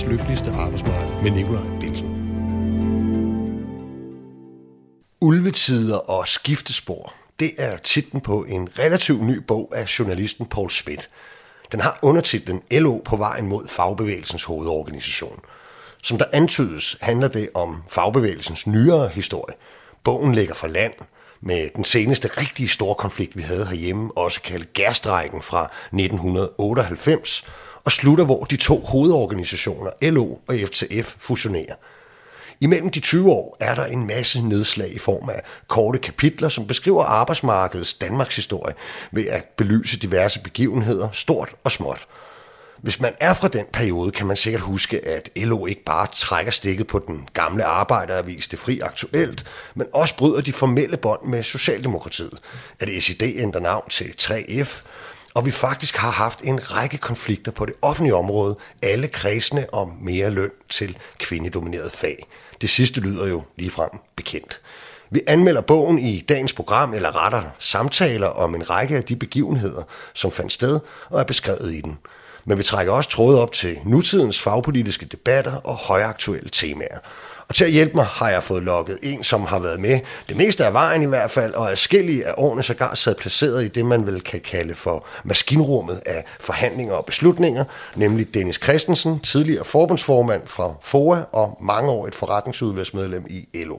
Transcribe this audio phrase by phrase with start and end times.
[0.00, 2.08] verdens lykkeligste arbejdsmarked med Nikolaj Bilsen.
[5.20, 11.10] Ulvetider og skiftespor, det er titlen på en relativt ny bog af journalisten Paul Schmidt.
[11.72, 15.40] Den har undertitlen LO på vejen mod fagbevægelsens hovedorganisation.
[16.02, 19.54] Som der antydes, handler det om fagbevægelsens nyere historie.
[20.04, 20.92] Bogen ligger for land
[21.40, 27.44] med den seneste rigtige store konflikt, vi havde herhjemme, også kaldet Gærstrækken fra 1998,
[27.84, 31.74] og slutter, hvor de to hovedorganisationer, LO og FTF, fusionerer.
[32.62, 36.66] Imellem de 20 år er der en masse nedslag i form af korte kapitler, som
[36.66, 38.74] beskriver arbejdsmarkedets Danmarks historie
[39.12, 42.06] ved at belyse diverse begivenheder, stort og småt.
[42.82, 46.52] Hvis man er fra den periode, kan man sikkert huske, at LO ikke bare trækker
[46.52, 51.42] stikket på den gamle arbejderavis Det Fri Aktuelt, men også bryder de formelle bånd med
[51.42, 52.38] Socialdemokratiet.
[52.80, 54.82] At SID ændrer navn til 3F,
[55.34, 59.92] og vi faktisk har haft en række konflikter på det offentlige område, alle kredsende om
[60.00, 62.26] mere løn til kvindedominerede fag.
[62.60, 64.60] Det sidste lyder jo ligefrem bekendt.
[65.10, 69.82] Vi anmelder bogen i dagens program, eller retter samtaler om en række af de begivenheder,
[70.14, 71.98] som fandt sted og er beskrevet i den.
[72.44, 76.98] Men vi trækker også tråde op til nutidens fagpolitiske debatter og højaktuelle temaer.
[77.50, 80.36] Og til at hjælpe mig har jeg fået lukket en, som har været med det
[80.36, 83.86] meste af vejen i hvert fald, og forskellige af årene sågar sad placeret i det,
[83.86, 87.64] man vel kan kalde for maskinrummet af forhandlinger og beslutninger,
[87.96, 93.78] nemlig Dennis Christensen, tidligere forbundsformand fra FOA og mangeårigt forretningsudvalgsmedlem i LO.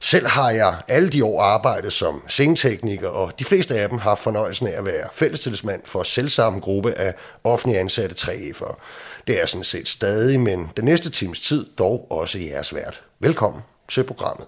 [0.00, 4.14] Selv har jeg alle de år arbejdet som scenetekniker, og de fleste af dem har
[4.14, 8.74] fornøjelsen af at være fællestillidsmand for selvsamme gruppe af offentlige ansatte 3F'ere.
[9.26, 13.02] Det er sådan set stadig, men den næste times tid dog også jeres vært.
[13.20, 14.46] Velkommen til programmet.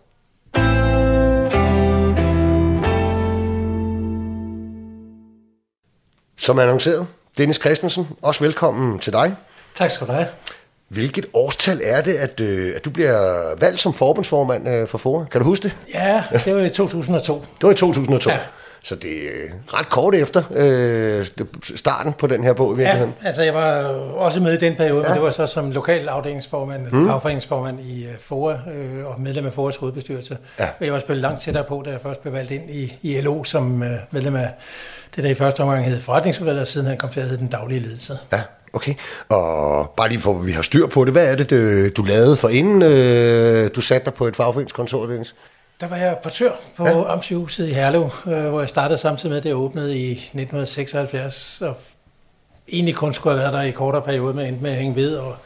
[6.39, 7.07] Som annonceret,
[7.39, 9.37] Dennis Christensen, også velkommen til dig.
[9.75, 10.27] Tak skal du have.
[10.91, 15.25] Hvilket årstal er det, at, øh, at du bliver valgt som forbundsformand øh, for FOA?
[15.25, 15.79] Kan du huske det?
[15.95, 17.35] Ja, det var i 2002.
[17.35, 18.31] Det var i 2002.
[18.31, 18.39] Ja.
[18.83, 21.27] Så det er øh, ret kort efter øh,
[21.77, 23.15] starten på den her bog i virkeligheden.
[23.23, 23.83] Ja, altså jeg var
[24.17, 25.09] også med i den periode, ja.
[25.09, 27.09] men det var så som lokal afdelingsformand, mm.
[27.09, 30.39] fagforeningsformand i uh, FOA øh, og medlem af FOAs hovedbestyrelse.
[30.59, 30.65] Ja.
[30.65, 33.21] Og jeg var selvfølgelig langt tættere på, da jeg først blev valgt ind i, i
[33.21, 34.49] LO som uh, medlem af
[35.17, 37.49] det, der i første omgang hed forretningsudvalget, og siden han kom til at hedde den
[37.49, 38.19] daglige ledelse.
[38.33, 38.41] Ja.
[38.73, 38.95] Okay,
[39.29, 42.03] og bare lige for at vi har styr på det, hvad er det, du, du
[42.03, 45.35] lavede for inden øh, du satte dig på et fagforeningskontor, Dennis?
[45.81, 47.13] Der var jeg portør på ja.
[47.13, 51.77] Amtshuset i Herlev, øh, hvor jeg startede samtidig med, at det åbnede i 1976, og
[52.73, 55.17] egentlig kun skulle have været der i kortere periode, men endte med at hænge ved,
[55.17, 55.37] og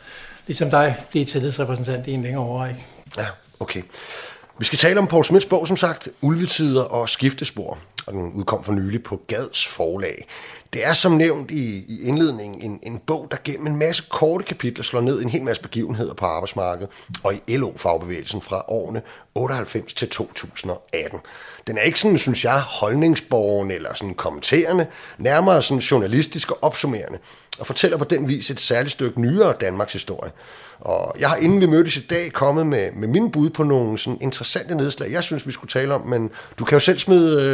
[0.46, 2.86] ligesom dig, blive tillidsrepræsentant i en længere overrække.
[3.18, 3.26] Ja,
[3.60, 3.82] okay.
[4.58, 8.64] Vi skal tale om Paul Smiths bog, som sagt, Ulvetider og Skiftespor, og den udkom
[8.64, 10.26] for nylig på Gads forlag.
[10.72, 14.44] Det er som nævnt i, i indledningen en, en bog, der gennem en masse korte
[14.44, 16.88] kapitler slår ned en hel masse begivenheder på arbejdsmarkedet
[17.22, 19.02] og i LO-fagbevægelsen fra årene
[19.34, 21.20] 98 til 2018.
[21.66, 24.86] Den er ikke sådan, synes jeg, holdningsborgen eller sådan kommenterende,
[25.18, 27.18] nærmere sådan journalistisk og opsummerende,
[27.58, 30.30] og fortæller på den vis et særligt stykke nyere Danmarks historie.
[30.80, 33.98] Og jeg har inden vi mødtes i dag kommet med, med min bud på nogle
[33.98, 37.50] sådan interessante nedslag, jeg synes, vi skulle tale om, men du kan jo selv smide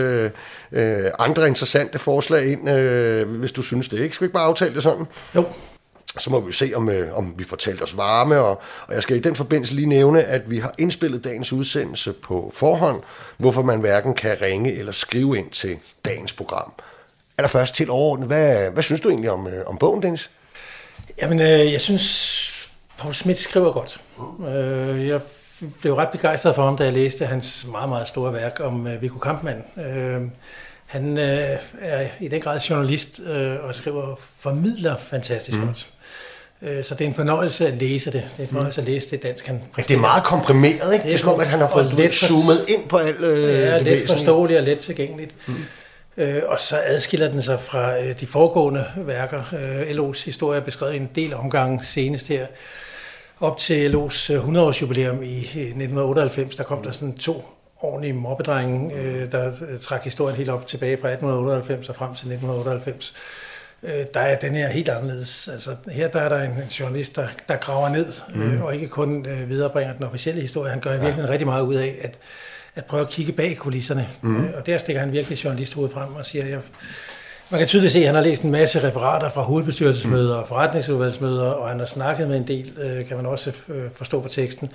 [0.73, 4.15] øh, øh, andre interessante forslag ind, øh, hvis du synes det, ikke?
[4.15, 5.07] Skal vi ikke bare aftale det sådan?
[5.35, 5.45] Jo.
[6.19, 8.95] Så må vi jo se, om, øh, om vi får talt os varme, og, og
[8.95, 13.03] jeg skal i den forbindelse lige nævne, at vi har indspillet dagens udsendelse på forhånd,
[13.37, 16.73] hvorfor man hverken kan ringe eller skrive ind til dagens program.
[17.39, 20.31] Allerførst til overordnet, hvad, hvad synes du egentlig om, øh, om bogen, Dennis?
[21.23, 22.60] Jamen, øh, jeg synes,
[23.01, 24.01] Paul Schmidt skriver godt.
[24.49, 25.21] Øh, jeg
[25.81, 29.03] blev ret begejstret for ham, da jeg læste hans meget, meget store værk om øh,
[29.03, 29.65] Viggo Kampmann.
[29.77, 30.21] Øh,
[30.87, 35.67] han øh, er i den grad journalist øh, og skriver formidler fantastisk mm.
[35.67, 35.87] godt.
[36.63, 38.23] Øh, så det er en fornøjelse at læse det.
[38.37, 39.99] Det er en fornøjelse at læse det dansk, han præsterer.
[39.99, 41.05] Det er meget komprimeret, ikke?
[41.05, 43.79] Det er, som om, at han har fået let zoomet ind på alt øh, Ja,
[43.79, 45.35] det let forståeligt og let tilgængeligt.
[45.47, 45.55] Mm.
[46.17, 49.43] Øh, og så adskiller den sig fra øh, de foregående værker.
[49.53, 52.47] Øh, LO's historie er beskrevet i en del omgange senest her.
[53.41, 57.45] Op til LO's 100-års jubilæum i 1998, der kom der sådan to
[57.81, 63.15] ordentlige mobbedrenge, øh, der trak historien helt op tilbage fra 1898 og frem til 1998.
[63.83, 65.49] Øh, der er den her helt anderledes.
[65.49, 68.43] Altså, her der er der en journalist, der, der graver ned, mm.
[68.43, 70.71] øh, og ikke kun øh, viderebringer den officielle historie.
[70.71, 71.05] Han gør ja.
[71.05, 72.19] virkelig rigtig meget ud af at,
[72.75, 74.09] at prøve at kigge bag kulisserne.
[74.23, 74.45] Mm.
[74.45, 76.61] Øh, og der stikker han virkelig journalisthovedet frem og siger, jeg,
[77.51, 81.51] man kan tydeligt se, at han har læst en masse referater fra hovedbestyrelsesmøder og forretningsudvalgsmøder,
[81.51, 84.71] og han har snakket med en del, øh, kan man også øh, forstå på teksten.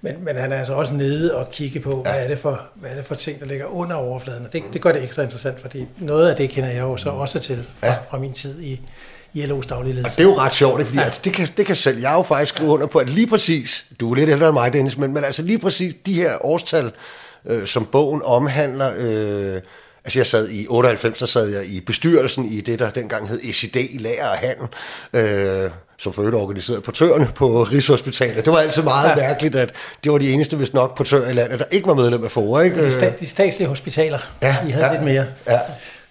[0.00, 2.90] Men, men han er altså også nede og kigge på, hvad er det for, hvad
[2.90, 4.46] er det for ting, der ligger under overfladen.
[4.46, 7.10] Og det, det gør det ekstra interessant, fordi noget af det kender jeg jo så
[7.10, 8.80] også til fra, fra min tid i,
[9.34, 10.12] i LO's daglige ledelse.
[10.12, 10.88] Og det er jo ret sjovt, ikke?
[10.88, 11.04] fordi ja.
[11.04, 13.86] altså, det, kan, det kan selv jeg jo faktisk skrive under på, at lige præcis,
[14.00, 16.92] du er lidt ældre end mig, Dennis, men, men altså lige præcis de her årstal,
[17.44, 19.60] øh, som bogen omhandler, øh,
[20.06, 23.40] altså jeg sad i 98, der sad jeg i bestyrelsen i det, der dengang hed
[23.44, 24.68] ECD, i Lager og Handel,
[25.12, 28.44] øh, som for øvrigt organiserede portørerne på Rigshospitalet.
[28.44, 29.16] Det var altid meget ja.
[29.16, 29.72] mærkeligt, at
[30.04, 32.62] det var de eneste, hvis nok portører i landet, der ikke var medlem af FOA.
[32.62, 32.84] Ikke?
[32.84, 35.26] De, sta- de statslige hospitaler, ja, de havde ja, lidt mere.
[35.46, 35.58] Ja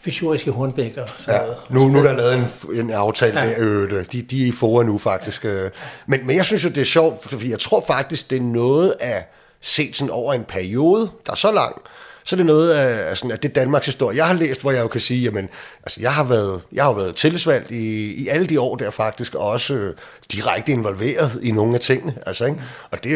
[0.02, 1.06] fysioriske hornbækker.
[1.18, 1.40] Så ja,
[1.70, 2.46] nu, nu er der lavet en,
[2.80, 3.50] en aftale ja.
[3.50, 5.46] der, øh, de, de er i FOA nu faktisk.
[5.46, 5.72] Øh.
[6.08, 8.96] Men, men jeg synes jo, det er sjovt, fordi jeg tror faktisk, det er noget
[9.00, 9.26] af
[9.62, 11.82] set sådan over en periode, der er så lang,
[12.26, 14.82] så er det noget af, sådan, af det Danmarks historie, jeg har læst, hvor jeg
[14.82, 15.50] jo kan sige, jamen,
[15.84, 19.36] altså, jeg har været, jeg har været tillidsvalgt i, i alle de år der faktisk,
[19.36, 19.96] og også øh,
[20.32, 22.14] direkte involveret i nogle af tingene.
[22.26, 22.62] Altså, ikke?
[22.92, 23.12] Og det,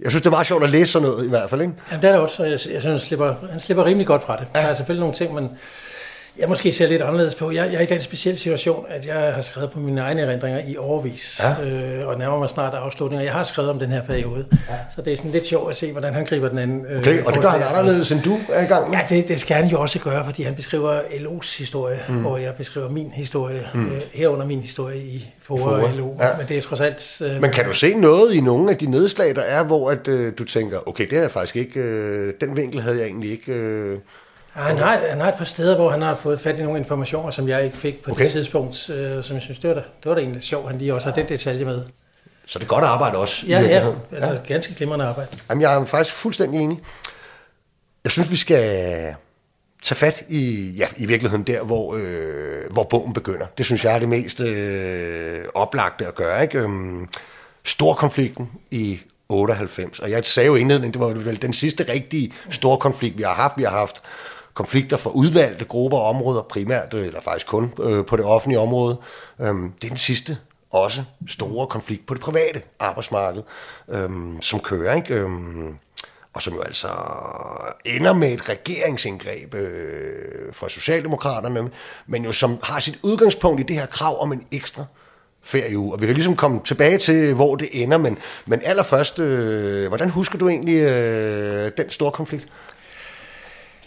[0.00, 1.60] jeg synes, det er meget sjovt at læse sådan noget i hvert fald.
[1.60, 1.74] Ikke?
[1.90, 4.22] Jamen, det er det også, og jeg, jeg synes, han slipper, han slipper rimelig godt
[4.22, 4.46] fra det.
[4.54, 4.60] Ja.
[4.60, 5.50] Der er selvfølgelig nogle ting, man,
[6.38, 7.50] jeg måske ser lidt anderledes på.
[7.50, 10.60] Jeg, jeg er i den specielle situation, at jeg har skrevet på mine egne erindringer
[10.68, 11.64] i overvis, ja.
[11.64, 13.24] øh, og nærmer mig snart afslutninger.
[13.24, 14.74] Jeg har skrevet om den her periode, ja.
[14.96, 16.86] så det er sådan lidt sjovt at se, hvordan han griber den anden.
[16.88, 18.98] Øh, okay, og det gør han anderledes, end du er i gang med?
[18.98, 22.14] Ja, det, det skal han jo også gøre, fordi han beskriver LO's historie, mm.
[22.14, 23.86] hvor jeg beskriver min historie, mm.
[23.86, 26.16] øh, herunder min historie i og LO.
[26.20, 26.36] Ja.
[26.36, 27.20] Men det er trods alt...
[27.20, 30.08] Øh, Men kan du se noget i nogle af de nedslag, der er, hvor at,
[30.08, 31.80] øh, du tænker, okay, det er faktisk ikke...
[31.80, 33.52] Øh, den vinkel havde jeg egentlig ikke...
[33.52, 33.98] Øh
[34.56, 36.78] Ja, han, har, han har et par steder, hvor han har fået fat i nogle
[36.78, 38.24] informationer, som jeg ikke fik på okay.
[38.24, 40.78] det tidspunkt, øh, som jeg synes, det var, da, det var da egentlig sjovt, han
[40.78, 41.82] lige også har den detalje med.
[42.46, 43.46] Så det er godt arbejde også.
[43.46, 44.38] Ja, ja, altså ja.
[44.46, 45.28] ganske glimrende arbejde.
[45.50, 46.80] Jamen, jeg er faktisk fuldstændig enig.
[48.04, 49.14] Jeg synes, vi skal
[49.82, 53.46] tage fat i, ja, i virkeligheden der, hvor, øh, hvor bogen begynder.
[53.58, 56.42] Det synes jeg er det mest øh, oplagte at gøre.
[56.42, 56.58] Ikke?
[56.58, 57.08] Øhm,
[57.64, 60.00] storkonflikten i 98.
[60.00, 63.34] Og jeg sagde jo indledning, det var vel den sidste rigtige store konflikt, vi har
[63.34, 63.54] haft.
[63.56, 64.02] Vi har haft
[64.56, 68.60] konflikter for udvalgte grupper og områder, primært, øh, eller faktisk kun øh, på det offentlige
[68.60, 68.96] område.
[69.40, 70.38] Øhm, det er den sidste
[70.70, 73.42] også store konflikt på det private arbejdsmarked,
[73.88, 75.14] øhm, som kører, ikke?
[75.14, 75.74] Øhm,
[76.34, 76.88] og som jo altså
[77.84, 81.70] ender med et regeringsindgreb øh, fra Socialdemokraterne,
[82.06, 84.84] men jo som har sit udgangspunkt i det her krav om en ekstra
[85.42, 85.92] ferieuge.
[85.92, 90.10] Og vi kan ligesom komme tilbage til, hvor det ender, men, men allerførst, øh, hvordan
[90.10, 92.48] husker du egentlig øh, den store konflikt?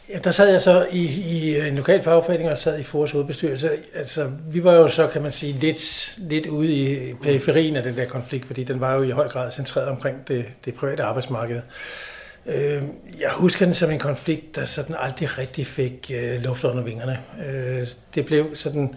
[0.09, 3.11] Jamen, der sad jeg så i, i øh, en lokal fagforening og sad i Fores
[3.11, 3.71] hovedbestyrelse.
[3.94, 7.97] Altså, vi var jo så, kan man sige, lidt, lidt ude i periferien af den
[7.97, 11.61] der konflikt, fordi den var jo i høj grad centreret omkring det, det private arbejdsmarked.
[12.45, 12.83] Øh,
[13.19, 17.19] jeg husker den som en konflikt, der sådan aldrig rigtig fik øh, luft under vingerne.
[17.47, 18.95] Øh, det blev sådan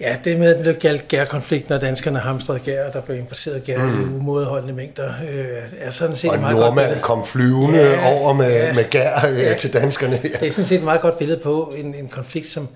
[0.00, 3.16] Ja, det med, at det blev galt gærkonflikt, når danskerne hamstrede gær, og der blev
[3.16, 4.00] importeret gær mm.
[4.00, 5.46] i umådeholdende mængder, øh,
[5.78, 7.00] er sådan set og et meget godt billede.
[7.00, 10.20] kom flyvende ja, over med, ja, med gær øh, ja, til danskerne.
[10.24, 10.28] Ja.
[10.28, 12.68] Det er sådan set et meget godt billede på en, en konflikt, som,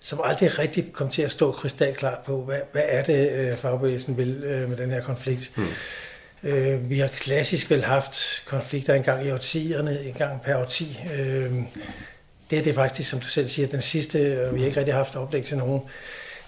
[0.00, 4.16] som aldrig rigtig kom til at stå krystalklart på, hvad, hvad er det, øh, fagbevægelsen
[4.16, 5.50] vil øh, med den her konflikt.
[5.56, 5.66] Mm.
[6.44, 11.00] Øh, vi har klassisk vel haft konflikter engang i årtierne, en gang per årti.
[11.18, 11.50] Øh,
[12.50, 14.94] det er det faktisk, som du selv siger, den sidste, og vi har ikke rigtig
[14.94, 15.80] haft oplæg til nogen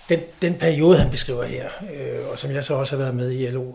[0.08, 1.64] den, den periode, han beskriver her,
[1.94, 3.72] øh, og som jeg så også har været med i LO,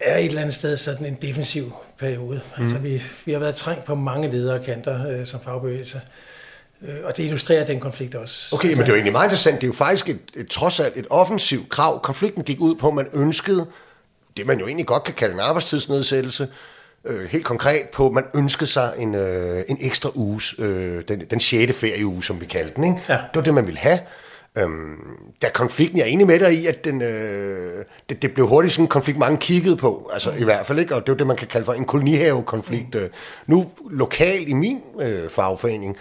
[0.00, 2.40] er et eller andet sted sådan en defensiv periode.
[2.56, 2.62] Mm.
[2.62, 6.00] Altså, vi, vi har været trængt på mange ledere kanter øh, som fagbevægelse.
[6.82, 8.54] Øh, og det illustrerer den konflikt også.
[8.54, 9.60] Okay, altså, men det er jo egentlig meget interessant.
[9.60, 12.02] Det er jo faktisk et, et, trods alt et offensivt krav.
[12.02, 13.66] Konflikten gik ud på, at man ønskede
[14.36, 16.48] det, man jo egentlig godt kan kalde en arbejdstidsnedsættelse.
[17.04, 21.22] Øh, helt konkret på, at man ønskede sig en, øh, en ekstra uges, øh, den,
[21.30, 21.72] den 6.
[21.72, 22.84] ferieuge, som vi kaldte den.
[22.84, 22.96] Ikke?
[23.08, 23.14] Ja.
[23.14, 23.98] Det var det, man ville have.
[24.58, 28.46] Øhm, da konflikten, jeg er enig med dig i, at den, øh, det, det blev
[28.46, 30.36] hurtigt sådan en konflikt, mange kiggede på, altså mm.
[30.38, 32.94] i hvert fald ikke, og det er det, man kan kalde for en kolonihave-konflikt.
[32.94, 33.00] Mm.
[33.46, 35.96] Nu lokalt i min øh, fagforening,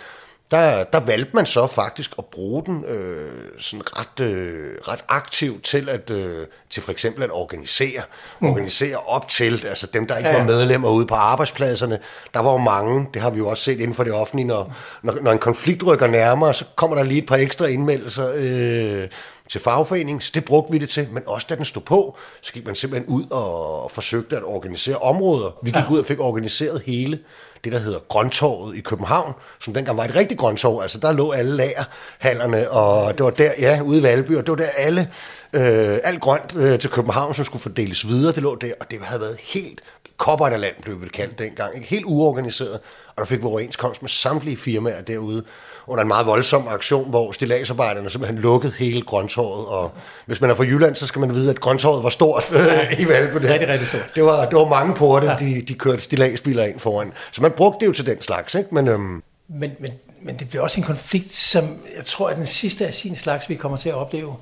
[0.54, 5.64] der, der valgte man så faktisk at bruge den øh, sådan ret, øh, ret aktivt
[5.64, 8.02] til at øh, til for eksempel at organisere,
[8.40, 8.50] mm.
[8.50, 12.00] organisere op til, altså dem, der ikke ja, var medlemmer ude på arbejdspladserne,
[12.34, 14.76] der var jo mange, det har vi jo også set inden for det offentlige, når,
[15.04, 19.08] når, når en konflikt rykker nærmere, så kommer der lige et par ekstra indmeldelser øh,
[19.50, 22.54] til fagforeningen, så det brugte vi det til, men også da den stod på, så
[22.54, 25.60] gik man simpelthen ud og forsøgte at organisere områder.
[25.64, 25.90] Vi gik ja.
[25.90, 27.20] ud og fik organiseret hele
[27.64, 30.82] det, der hedder Grøntorvet i København, som dengang var et rigtigt grøntorv.
[30.82, 34.52] Altså, der lå alle lagerhallerne, og det var der, ja, ude i Valby, og det
[34.52, 35.12] var der alle,
[35.54, 39.00] øh, alt grønt øh, til København, som skulle fordeles videre, det lå der, og det
[39.02, 39.82] havde været helt
[40.18, 41.88] kopperterland, blev det kaldt dengang, ikke?
[41.88, 45.44] helt uorganiseret, og der fik vi overenskomst med samtlige firmaer derude,
[45.88, 49.68] under en meget voldsom aktion, hvor stillagsarbejderne simpelthen lukkede hele grøntåret.
[49.68, 49.92] Og
[50.26, 52.44] hvis man er fra Jylland, så skal man vide, at grøntåret var stort
[53.00, 53.38] i Valby.
[53.38, 54.12] Det, rigtig, rigtig stort.
[54.16, 55.36] Det var, det var mange porte, ja.
[55.40, 57.12] de, de kørte stillagsbiler ind foran.
[57.32, 58.56] Så man brugte det jo til den slags.
[58.56, 58.76] Ikke?
[58.76, 61.64] Men, øhm, men, men, men det blev også en konflikt, som
[61.98, 64.36] jeg tror er den sidste af sin slags, vi kommer til at opleve.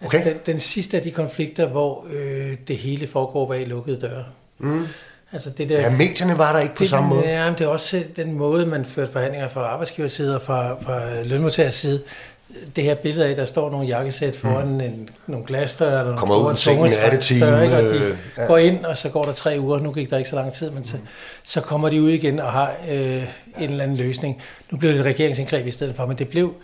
[0.00, 0.30] Altså, okay.
[0.30, 4.24] den, den sidste af de konflikter, hvor øh, det hele foregår bag lukkede døre.
[4.58, 4.86] Mm.
[5.34, 7.28] Altså det der, Ja, medierne var der ikke på det, samme måde.
[7.28, 10.76] Ja, men det er også den måde, man førte forhandlinger fra arbejdsgivers side og fra,
[10.80, 12.00] fra lønmodtagers side.
[12.76, 14.80] Det her billede af, der står nogle jakkesæt foran mm.
[14.80, 17.76] en, nogle glasdøre, eller nogle Kommer ud en seng i tungetræ- nattetimen, døre, ikke?
[17.76, 18.44] og de øh, ja.
[18.44, 20.70] går ind, og så går der tre uger, nu gik der ikke så lang tid,
[20.70, 20.96] men så,
[21.44, 23.22] så kommer de ud igen og har øh,
[23.58, 24.42] en eller anden løsning.
[24.70, 26.54] Nu blev det et regeringsindgreb i stedet for, men det blev,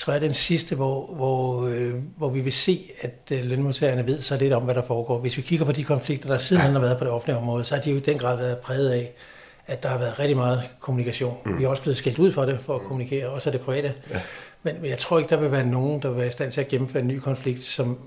[0.00, 4.18] tror jeg, den sidste, hvor, hvor, øh, hvor vi vil se, at øh, lønmodtagerne ved
[4.18, 5.18] så lidt om, hvad der foregår.
[5.18, 7.74] Hvis vi kigger på de konflikter, der siden har været på det offentlige område, så
[7.74, 9.12] har de jo i den grad været præget af,
[9.66, 11.36] at der har været rigtig meget kommunikation.
[11.44, 11.58] Mm.
[11.58, 13.94] Vi er også blevet skældt ud for det, for at kommunikere, også af det private.
[14.10, 14.20] Ja.
[14.62, 16.60] Men, men jeg tror ikke, der vil være nogen, der vil være i stand til
[16.60, 17.98] at gennemføre en ny konflikt, som,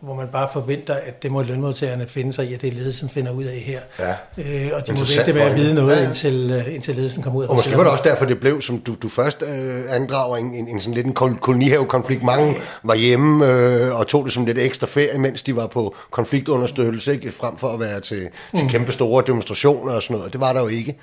[0.00, 3.08] hvor man bare forventer, at det må lønmodtagerne finde sig i, at det er ledelsen
[3.08, 3.80] finder ud af her.
[3.98, 4.10] Ja.
[4.38, 7.22] Øh, og de må vente med at vide noget, Ja, ja, indtil, øh, indtil ledelsen
[7.22, 9.42] kommer ud af Og måske var det også derfor, det blev, som du, du først
[9.42, 12.22] øh, andrager, en, en, en sådan lidt en kol- kolonihavekonflikt.
[12.22, 15.94] Mange var hjemme øh, og tog det som lidt ekstra ferie, mens de var på
[16.10, 17.32] konfliktunderstøttelse, ikke?
[17.32, 18.18] frem for at være til,
[18.56, 18.68] til Mm.
[18.68, 20.32] kæmpe store demonstrationer og sådan noget.
[20.32, 20.98] Det var der jo ikke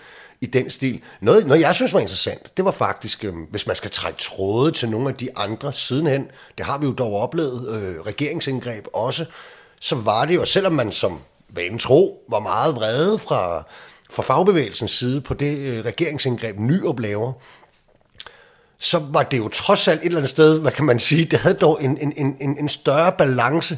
[0.46, 1.02] i den stil.
[1.22, 4.72] Noget, noget jeg synes var interessant, det var faktisk, øh, hvis man skal trække tråde
[4.72, 9.26] til nogle af de andre sidenhen, det har vi jo dog oplevet, øh, regeringsindgreb også,
[9.80, 13.64] så var det jo, selvom man som vanen tro var meget vrede fra,
[14.10, 17.34] fra fagbevægelsens side på det øh, regeringsindgreb Nyrup laver,
[18.80, 21.40] så var det jo trods alt et eller andet sted, hvad kan man sige, det
[21.40, 23.78] havde dog en, en, en, en, en større balance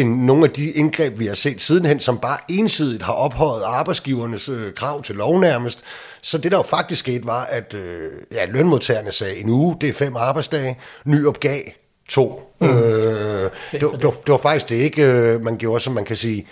[0.00, 4.48] end nogle af de indgreb, vi har set sidenhen, som bare ensidigt har ophøjet arbejdsgivernes
[4.48, 5.84] øh, krav til lov nærmest.
[6.22, 9.88] Så det der jo faktisk skete var, at øh, ja, lønmodtagerne sagde en uge, det
[9.88, 11.62] er fem arbejdsdage, ny opgav
[12.08, 12.54] to.
[12.60, 12.68] Mm.
[12.68, 16.04] Øh, det, var, det, var, det var faktisk det ikke, øh, man gjorde, som man
[16.04, 16.46] kan sige.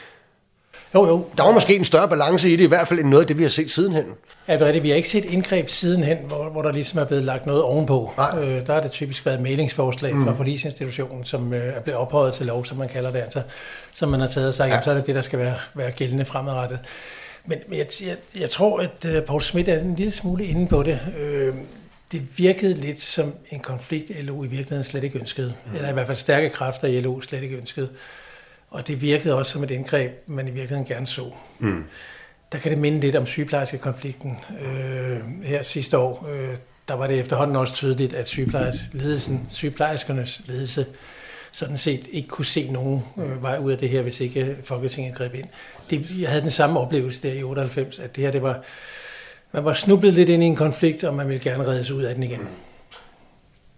[0.96, 1.26] Jo, jo.
[1.36, 3.38] Der var måske en større balance i det, i hvert fald end noget af det,
[3.38, 4.04] vi har set sidenhen.
[4.48, 4.82] Ja, det er rigtigt.
[4.82, 8.12] Vi har ikke set indgreb sidenhen, hvor, hvor der ligesom er blevet lagt noget ovenpå.
[8.16, 8.38] Nej.
[8.38, 12.46] Øh, der har det typisk været mailingsforslag fra forlisinstitutionen, som øh, er blevet ophøjet til
[12.46, 13.42] lov, som man kalder det, altså,
[13.92, 14.82] som man har taget og sagt, ja.
[14.82, 16.78] så er det det, der skal være, være gældende fremadrettet.
[17.46, 20.66] Men, men jeg, jeg, jeg tror, at øh, Poul Schmidt er en lille smule inde
[20.66, 21.00] på det.
[21.18, 21.54] Øh,
[22.12, 25.54] det virkede lidt som en konflikt, LO i virkeligheden slet ikke ønskede.
[25.66, 25.76] Mm.
[25.76, 27.88] Eller i hvert fald stærke kræfter i LO slet ikke ønskede.
[28.70, 31.32] Og det virkede også som et indgreb, man i virkeligheden gerne så.
[31.58, 31.84] Mm.
[32.52, 36.28] Der kan det minde lidt om sygeplejerskekonflikten øh, her sidste år.
[36.32, 36.56] Øh,
[36.88, 40.86] der var det efterhånden også tydeligt, at sygeplejersledelsen, sygeplejerskernes ledelse
[41.52, 45.14] sådan set ikke kunne se nogen øh, vej ud af det her, hvis ikke Folketinget
[45.14, 45.48] greb ind.
[45.90, 48.62] Det, jeg havde den samme oplevelse der i 98, at det her, det var,
[49.52, 52.14] man var snublet lidt ind i en konflikt, og man ville gerne reddes ud af
[52.14, 52.48] den igen.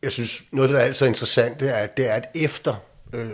[0.03, 2.75] jeg synes, noget, der er altid interessant, det er, at, det er, at efter,
[3.13, 3.31] øh,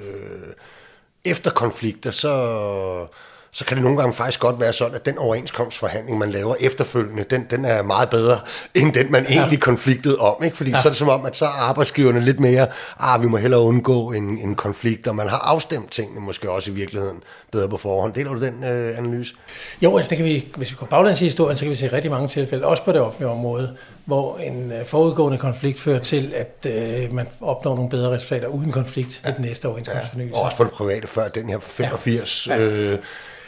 [1.25, 3.07] efter konflikter, så,
[3.51, 7.25] så kan det nogle gange faktisk godt være sådan, at den overenskomstforhandling, man laver efterfølgende,
[7.31, 8.39] den, den er meget bedre,
[8.75, 10.45] end den, man egentlig konfliktede om.
[10.45, 10.57] Ikke?
[10.57, 10.83] Fordi ja.
[10.83, 12.67] så er det som om, at så er arbejdsgiverne lidt mere,
[12.99, 16.71] ah, vi må hellere undgå en, en konflikt, og man har afstemt tingene måske også
[16.71, 18.15] i virkeligheden bedre på forhånd.
[18.15, 19.35] Deler du den øh, analyse?
[19.83, 21.93] Jo, altså det kan vi, hvis vi går baglæns i historien, så kan vi se
[21.93, 26.35] rigtig mange tilfælde, også på det offentlige område, hvor en øh, forudgående konflikt fører til,
[26.37, 29.31] at øh, man opnår nogle bedre resultater uden konflikt ja.
[29.31, 30.35] i den næste overenskomstfornyelse.
[30.37, 32.55] Og også på det private før, den her 85, Ja.
[32.57, 32.61] ja.
[32.61, 32.99] øh,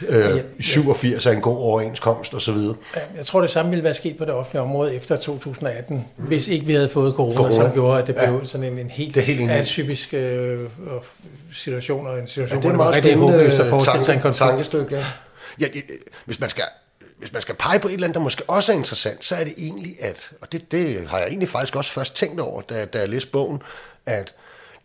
[0.07, 2.55] øh, 87 er en god overenskomst osv.
[2.57, 2.71] Ja,
[3.17, 6.23] Jeg tror, det samme ville være sket på det offentlige område efter 2018, mm.
[6.27, 7.55] hvis ikke vi havde fået corona, Corona.
[7.55, 8.29] som gjorde, at det Ja.
[8.29, 10.59] blev sådan en, en helt, Det er helt atypisk øh,
[11.53, 14.05] situation, og en situation, Ja, det er hvor meget det var rigtig håbløst at forestille
[14.05, 14.91] sig en konflikt.
[14.91, 15.03] Ja.
[15.61, 15.83] Ja, det-
[16.25, 16.63] hvis, man skal,
[17.17, 19.43] hvis man skal pege på et eller andet, der måske også er interessant, så er
[19.43, 22.85] det egentlig, at, og det, det har jeg egentlig faktisk også først tænkt over, da,
[22.85, 23.61] da jeg læste bogen,
[24.05, 24.33] at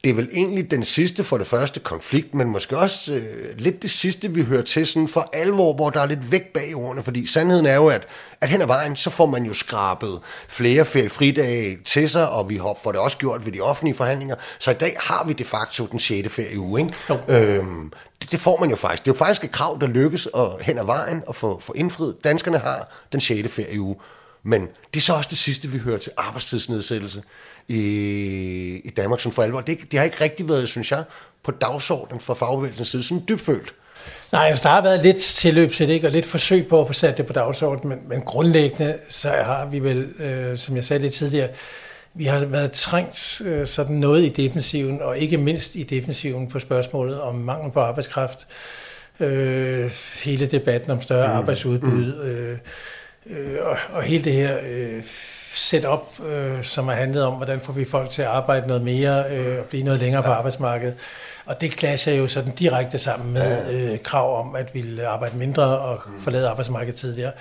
[0.04, 3.82] det er vel egentlig den sidste for det første konflikt, men måske også øh, lidt
[3.82, 7.02] det sidste, vi hører til sådan for alvor, hvor der er lidt væk bag ordene,
[7.02, 8.06] fordi sandheden er jo, at,
[8.40, 12.56] at hen ad vejen, så får man jo skrabet flere feriefridage til sig, og vi
[12.56, 15.44] har- får det også gjort ved de offentlige forhandlinger, så i dag har vi de
[15.44, 16.28] facto den 6.
[16.32, 16.94] ferieuge, ikke?
[17.10, 17.18] Jo.
[17.28, 17.92] Øhm,
[18.22, 19.04] det, det får man jo faktisk.
[19.04, 21.72] Det er jo faktisk et krav, der lykkes at, hen ad vejen og få, få
[21.76, 22.16] indfriet.
[22.24, 23.52] Danskerne har den 6.
[23.52, 23.96] ferieuge.
[24.44, 24.60] Men
[24.94, 27.22] det er så også det sidste, vi hører til arbejdstidsnedsættelse
[27.68, 27.80] i,
[28.84, 29.60] i Danmark som for alvor.
[29.60, 31.04] Det, det har ikke rigtig været, synes jeg,
[31.42, 33.74] på dagsordenen fra fagbevægelsens side, sådan dybfølt.
[34.32, 36.06] Nej, altså, der har været lidt tilløb til det, ikke?
[36.06, 39.66] og lidt forsøg på at få sat det på dagsordenen, men, men grundlæggende så har
[39.66, 41.48] vi vel, øh, som jeg sagde lidt tidligere,
[42.14, 46.58] vi har været trængt øh, sådan noget i defensiven, og ikke mindst i defensiven på
[46.58, 48.46] spørgsmålet om mangel på arbejdskraft,
[49.20, 49.90] øh,
[50.24, 51.32] hele debatten om større mm.
[51.32, 52.58] arbejdsudbud, øh,
[53.26, 55.02] øh, og, og hele det her øh,
[55.54, 59.24] setup, øh, som har handlet om, hvordan får vi folk til at arbejde noget mere
[59.30, 60.28] øh, og blive noget længere ja.
[60.28, 60.94] på arbejdsmarkedet.
[61.46, 65.36] Og det clasher jo sådan direkte sammen med øh, krav om, at vi vil arbejde
[65.36, 67.32] mindre og forlade arbejdsmarkedet tidligere.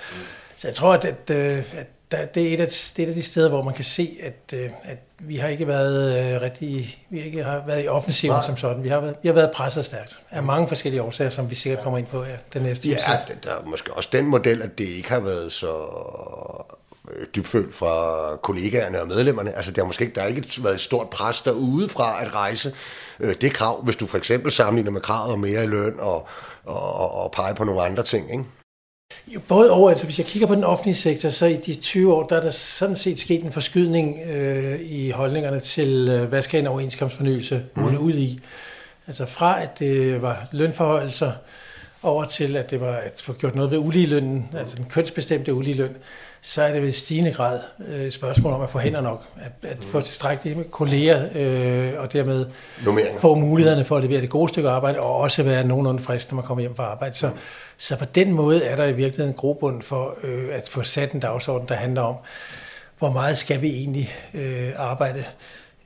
[0.56, 3.08] Så jeg tror, at, at, øh, at der, det, er et af, det er et
[3.08, 6.40] af de steder, hvor man kan se, at, øh, at vi har ikke været øh,
[6.40, 8.82] rigtig, vi har ikke har været i offensiven som sådan.
[8.82, 11.82] Vi har været, vi har været presset stærkt af mange forskellige årsager, som vi sikkert
[11.82, 14.84] kommer ind på ja, den næste Ja, der er måske også den model, at det
[14.84, 15.72] ikke har været så
[17.36, 19.56] dybfølt fra kollegaerne og medlemmerne.
[19.56, 22.34] Altså, der, har måske ikke, der har ikke været et stort pres derude fra at
[22.34, 22.74] rejse
[23.20, 26.26] øh, det krav, hvis du for eksempel sammenligner med kravet om mere i løn og,
[26.64, 28.44] og, og, og pege på nogle andre ting, ikke?
[29.26, 32.14] Jo, både over, altså hvis jeg kigger på den offentlige sektor, så i de 20
[32.14, 36.42] år, der er der sådan set sket en forskydning øh, i holdningerne til, øh, hvad
[36.42, 37.98] skal en overenskomstfornyelse mm.
[37.98, 38.40] ud i.
[39.06, 41.32] Altså fra at det var lønforholdelser,
[42.02, 45.96] over til at det var at få gjort noget ved uligelønnen, altså den kønsbestemte uligeløn,
[46.44, 49.70] så er det ved stigende grad øh, et spørgsmål om at få hænder nok, at,
[49.70, 52.46] at få tilstrækkeligt med kolleger, øh, og dermed
[52.84, 53.20] Nummeringer.
[53.20, 56.36] få mulighederne for at levere det gode stykke arbejde, og også være nogenlunde frisk, når
[56.36, 57.16] man kommer hjem fra arbejde.
[57.16, 57.30] Så,
[57.76, 61.12] så på den måde er der i virkeligheden en grobund for øh, at få sat
[61.12, 62.16] en dagsorden, der handler om,
[62.98, 65.24] hvor meget skal vi egentlig øh, arbejde.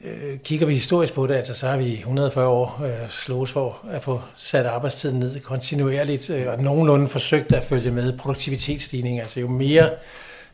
[0.04, 3.78] Øh, kigger vi historisk på det, altså, så har vi 140 år øh, slås for
[3.90, 9.20] at få sat arbejdstiden ned kontinuerligt, øh, og nogenlunde forsøgt at følge med produktivitetsstigning.
[9.20, 9.90] Altså jo mere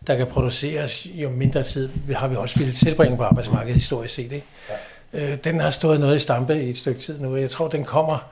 [0.06, 4.32] der kan produceres, jo mindre tid har vi også ville tilbringe på arbejdsmarkedet historisk set.
[4.32, 4.46] Ikke?
[5.12, 5.32] Ja.
[5.32, 7.68] Øh, den har stået noget i stampe i et stykke tid nu, og jeg tror,
[7.68, 8.30] den kommer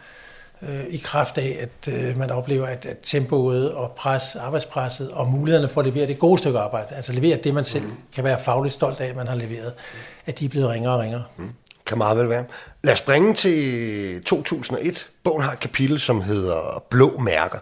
[0.62, 5.27] øh, i kraft af, at øh, man oplever, at, at tempoet og pres, arbejdspresset og
[5.27, 7.95] mulighederne for at levere det gode stykke arbejde, altså levere det, man selv mm.
[8.15, 9.73] kan være fagligt stolt af, at man har leveret,
[10.27, 11.25] at de er blevet ringere og ringere.
[11.37, 11.50] Mm.
[11.87, 12.45] Kan meget vel være.
[12.83, 15.09] Lad os springe til 2001.
[15.25, 17.59] Bogen har et kapitel, som hedder Blå Mærker.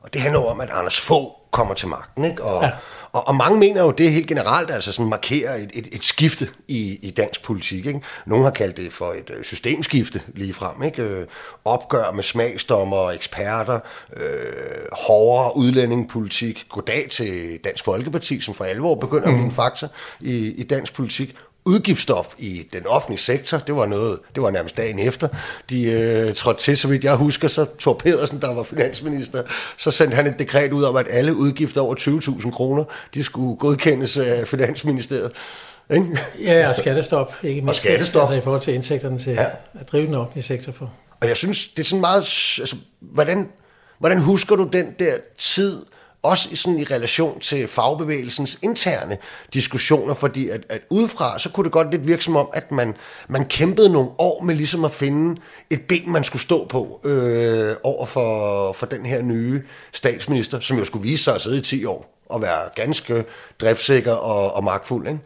[0.00, 2.24] Og det handler om, at Anders Fogh kommer til magten.
[2.24, 2.44] Ikke?
[2.44, 2.70] Og, ja
[3.14, 6.48] og, og mange mener jo, det helt generelt altså sådan markerer et, et, et skifte
[6.68, 7.86] i, i dansk politik.
[7.86, 8.00] Ikke?
[8.26, 10.82] Nogle har kaldt det for et øh, systemskifte lige frem.
[10.82, 11.02] Ikke?
[11.02, 11.26] Øh,
[11.64, 13.80] opgør med smagsdommer og eksperter,
[14.16, 14.22] øh,
[14.92, 19.54] hårdere udlændingepolitik, goddag til Dansk Folkeparti, som for alvor begynder at blive en mm.
[19.54, 19.88] faktor
[20.20, 23.58] i, i dansk politik, udgiftsstop i den offentlige sektor.
[23.58, 25.28] Det var noget, det var nærmest dagen efter.
[25.70, 29.42] De øh, trådte til, så vidt jeg husker, så Thor Pedersen, der var finansminister,
[29.76, 33.56] så sendte han et dekret ud om, at alle udgifter over 20.000 kroner, de skulle
[33.56, 35.32] godkendes af Finansministeriet.
[35.90, 36.18] Ikke?
[36.40, 37.34] Ja, og skattestop.
[37.42, 38.22] Ikke mindst, og skattestop.
[38.22, 39.46] Altså i forhold til indtægterne til ja.
[39.80, 40.92] at drive den offentlige sektor for.
[41.20, 42.22] Og jeg synes, det er sådan meget...
[42.60, 43.48] Altså, hvordan,
[43.98, 45.82] hvordan husker du den der tid,
[46.24, 49.18] også i, sådan i relation til fagbevægelsens interne
[49.54, 52.94] diskussioner, fordi at, at udefra, så kunne det godt lidt virke som om, at man,
[53.28, 57.74] man kæmpede nogle år med ligesom at finde et ben, man skulle stå på øh,
[57.82, 61.62] over for, for den her nye statsminister, som jo skulle vise sig at sidde i
[61.62, 63.24] 10 år og være ganske
[63.60, 65.20] driftsikker og, og magtfuld, ikke?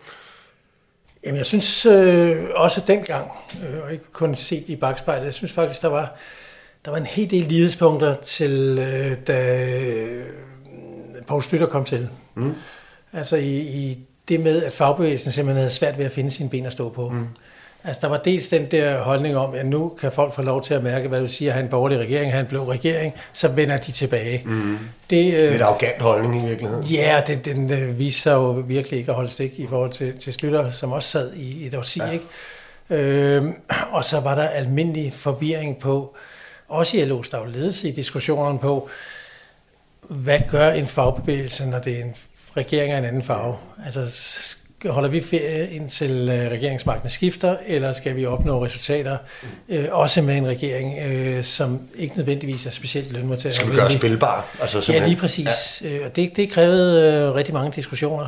[1.25, 3.31] Jamen, jeg synes øh, også dengang,
[3.63, 6.17] øh, og ikke kun set i bagspejlet, jeg synes faktisk, der var,
[6.85, 9.65] der var en hel del lidespunkter til, øh, da
[11.29, 12.09] Poul Slytter kom til.
[12.35, 12.55] Mm.
[13.13, 16.67] Altså i, i det med, at fagbevægelsen simpelthen havde svært ved at finde sine ben
[16.67, 17.09] at stå på.
[17.09, 17.27] Mm.
[17.85, 20.75] Altså der var dels den der holdning om, at nu kan folk få lov til
[20.75, 23.77] at mærke, hvad du siger, have en borgerlig regering, have en blå regering, så vender
[23.77, 24.43] de tilbage.
[24.45, 24.79] Mm.
[25.11, 26.85] Det, øh, Lidt arrogant holdning i virkeligheden.
[26.85, 30.19] Ja, det, den øh, viste sig jo virkelig ikke at holde stik i forhold til,
[30.19, 32.11] til Slytter, som også sad i et årti, ja.
[32.11, 32.25] ikke?
[32.91, 33.45] Øh,
[33.91, 36.17] og så var der almindelig forvirring på,
[36.69, 38.89] også i LO's ledelse i diskussionerne på,
[40.09, 42.15] hvad gør en fagbevægelse, når det er en
[42.57, 43.57] regering af en anden farve?
[43.85, 44.01] Altså,
[44.87, 49.17] holder vi ferie indtil øh, regeringsmagten skifter, eller skal vi opnå resultater,
[49.69, 53.55] øh, også med en regering, øh, som ikke nødvendigvis er specielt lønmodtager?
[53.55, 54.47] Skal vi gøre spilbar?
[54.61, 55.83] Altså, ja, lige præcis.
[55.85, 55.89] Ja.
[55.89, 58.27] Øh, og det, det krævede øh, rigtig mange diskussioner.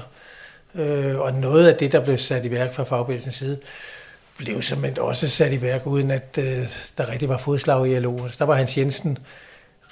[0.75, 3.59] Øh, og noget af det, der blev sat i værk fra fagbevægelsens side,
[4.37, 6.45] blev simpelthen også sat i værk, uden at øh,
[6.99, 8.25] der rigtig var fodslag i LO.
[8.25, 9.19] Altså, der var Hans Jensen,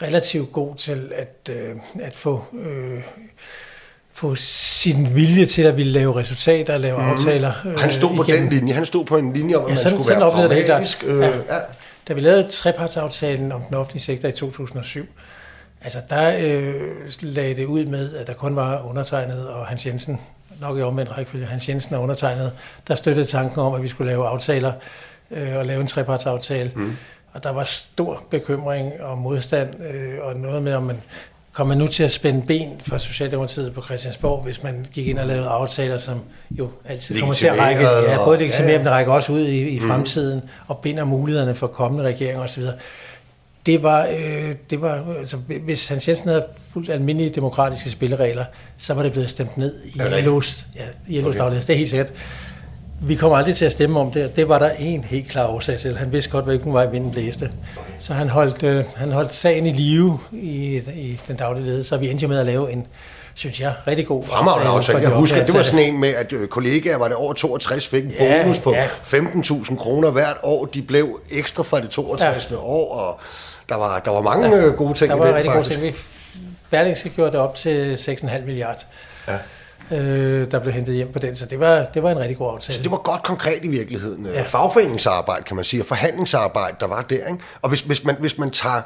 [0.03, 3.03] relativt god til at, øh, at få, øh,
[4.13, 7.09] få sin vilje til at ville lave resultater og lave mm.
[7.09, 7.53] aftaler.
[7.67, 8.51] Øh, han stod på igennem.
[8.51, 8.75] den linje.
[8.75, 11.05] Han stod på en linje at ja, man sådan, skulle sådan være pragmatisk.
[11.07, 11.27] Øh, ja.
[11.27, 11.61] Ja.
[12.09, 15.07] Da vi lavede trepartsaftalen om den offentlige sektor i 2007,
[15.83, 16.75] altså der øh,
[17.21, 20.21] lagde det ud med, at der kun var undertegnet og Hans Jensen,
[20.61, 22.53] nok i omvendt rækkefølge, Hans Jensen er undertegnet,
[22.89, 24.73] der støttede tanken om, at vi skulle lave aftaler
[25.31, 26.73] øh, og lave en trepartsaftale.
[26.75, 26.97] Mm.
[27.39, 30.97] Og der var stor bekymring og modstand, øh, og noget med, om man
[31.53, 35.19] kom man nu til at spænde ben for Socialdemokratiet på Christiansborg, hvis man gik ind
[35.19, 36.21] og lavede aftaler, som
[36.51, 38.85] jo altid kommer til at række, ja, både legitimerende, ja, ja.
[38.85, 39.89] men rækker også ud i, i mm.
[39.89, 42.63] fremtiden, og binder mulighederne for kommende regeringer osv.
[43.67, 48.45] Det var, øh, det var altså, hvis Hans Jensen havde fuldt almindelige demokratiske spilleregler,
[48.79, 51.55] så var det blevet stemt ned i LO's, ja, okay.
[51.55, 52.13] Det er helt sikkert.
[53.01, 55.79] Vi kommer aldrig til at stemme om det, det var der en helt klar årsag
[55.79, 55.97] til.
[55.99, 57.51] Han vidste godt, hvilken vej vinden blæste.
[57.99, 61.97] Så han holdt, øh, han holdt sagen i live i, i den daglige ledelse, så
[61.97, 62.87] vi endte med at lave en
[63.35, 64.99] synes jeg, rigtig god Fremragende aftale.
[64.99, 68.05] Jeg husker, det var sådan en med, at øh, kollegaer, var det over 62, fik
[68.05, 68.87] en Ja, bonus på ja.
[68.87, 70.65] 15.000 kroner hvert år.
[70.65, 72.49] De blev ekstra fra det 62.
[72.51, 72.57] Ja.
[72.57, 73.21] år, og
[73.69, 74.63] der var, der var mange ja.
[74.63, 75.81] gode ting Der i var den, rigtig gode faktisk.
[75.81, 75.95] ting.
[75.95, 75.99] Vi
[76.71, 78.81] Berlingske gjorde det op til 6,5 milliarder,
[79.29, 79.35] Ja.
[79.93, 82.55] Øh, der blev hentet hjem på den, så det var, det var en rigtig god
[82.55, 82.77] aftale.
[82.77, 84.27] Så det var godt konkret i virkeligheden.
[84.27, 84.33] Ja.
[84.33, 84.43] Ja.
[84.43, 87.27] Fagforeningsarbejde, kan man sige, og forhandlingsarbejde, der var der.
[87.27, 87.39] Ikke?
[87.63, 88.83] Og hvis, hvis, man, hvis man tager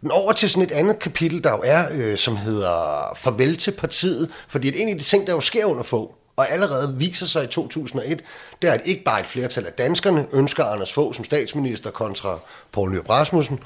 [0.00, 2.72] den over til sådan et andet kapitel, der jo er, øh, som hedder
[3.16, 6.52] Farvel til partiet, fordi at en af de ting, der jo sker under få, og
[6.52, 8.20] allerede viser sig i 2001,
[8.62, 12.38] det er, at ikke bare et flertal af danskerne ønsker Anders Fogh som statsminister kontra
[12.72, 13.58] Poul Nyrup Rasmussen,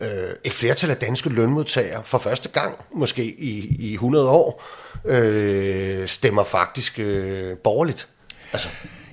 [0.00, 0.08] øh,
[0.44, 4.64] et flertal af danske lønmodtagere for første gang, måske i, i 100 år,
[5.04, 8.08] øh, stemmer faktisk øh, borgerligt.
[8.52, 8.68] Altså,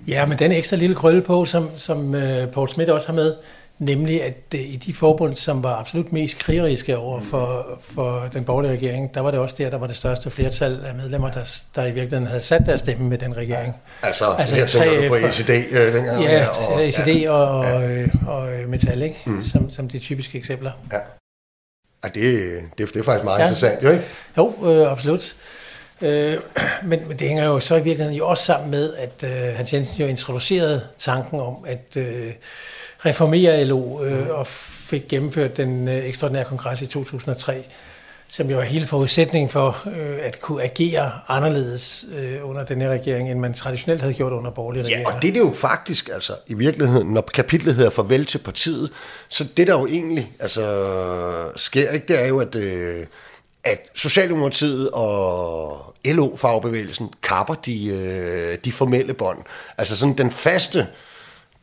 [0.07, 3.35] Ja, men den ekstra lille krølle på, som, som øh, Paul Schmidt også har med,
[3.81, 8.43] nemlig at uh, i de forbund, som var absolut mest krigeriske over for, for den
[8.43, 11.61] borgerlige regering, der var det også der, der var det største flertal af medlemmer, der,
[11.75, 13.75] der i virkeligheden havde sat deres stemme med den regering.
[14.03, 16.23] Altså, altså her tænker du på 3F ECD øh, dengang?
[16.23, 19.21] Ja, og, og, ECD og, og, øh, og øh, Metal, ikke?
[19.25, 19.41] Mm.
[19.41, 20.71] Som, som de typiske eksempler.
[20.91, 20.97] Ja.
[22.03, 23.43] Ja, det, det, det er faktisk meget Ja.
[23.43, 23.49] ja.
[23.49, 24.03] interessant, jo ikke?
[24.37, 25.35] Jo, øh, absolut.
[26.01, 26.37] Øh,
[26.89, 29.73] men, men det hænger jo så i virkeligheden jo også sammen med, at øh, Hans
[29.73, 32.31] Jensen jo introducerede tanken om at øh,
[33.05, 37.63] reformere LO øh, og fik gennemført den øh, ekstraordinære kongres i 2003,
[38.29, 42.89] som jo er hele forudsætningen for øh, at kunne agere anderledes øh, under den her
[42.89, 45.11] regering, end man traditionelt havde gjort under borgerlige Ja, regeringer.
[45.15, 48.91] og det er det jo faktisk, altså i virkeligheden, når kapitlet hedder Farvel til partiet,
[49.29, 53.05] så det der jo egentlig altså, sker, ikke, det er jo, at, øh,
[53.63, 59.37] at Socialdemokratiet og LO-fagbevægelsen kapper de, øh, de formelle bånd.
[59.77, 60.87] Altså sådan den faste,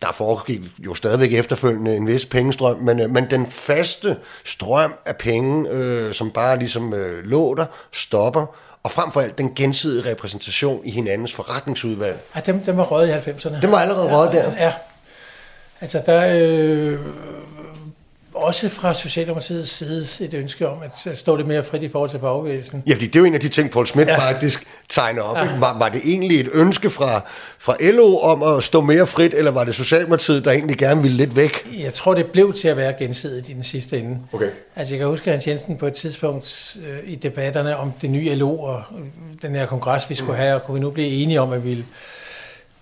[0.02, 5.16] der foregik jo stadigvæk efterfølgende en vis pengestrøm, men, øh, men den faste strøm af
[5.16, 8.46] penge, øh, som bare ligesom øh, lå der, stopper,
[8.82, 12.20] og frem for alt den gensidige repræsentation i hinandens forretningsudvalg.
[12.34, 13.60] Ja, dem, dem var røget i 90'erne.
[13.62, 14.52] Den var allerede røget der.
[14.58, 14.72] Ja.
[15.80, 16.98] Altså, der øh,
[18.38, 22.20] også fra Socialdemokratiets side et ønske om at stå lidt mere frit i forhold til
[22.20, 22.82] fagbevægelsen.
[22.86, 24.18] Ja, fordi det er jo en af de ting, Paul Schmidt Ja.
[24.18, 25.36] faktisk tegner op.
[25.36, 25.42] Ja.
[25.42, 25.60] Ikke?
[25.60, 27.20] Var, var det egentlig et ønske fra,
[27.58, 31.16] fra LO om at stå mere frit, eller var det Socialdemokratiet, der egentlig gerne ville
[31.16, 31.68] lidt væk?
[31.84, 34.18] Jeg tror, det blev til at være gensidigt i den sidste ende.
[34.32, 34.48] Okay.
[34.76, 38.34] Altså, jeg kan huske, Hans Jensen på et tidspunkt øh, i debatterne om det nye
[38.34, 38.82] LO og
[39.42, 41.68] den her kongres, vi skulle have, og kunne vi nu blive enige om, at vi
[41.68, 41.84] ville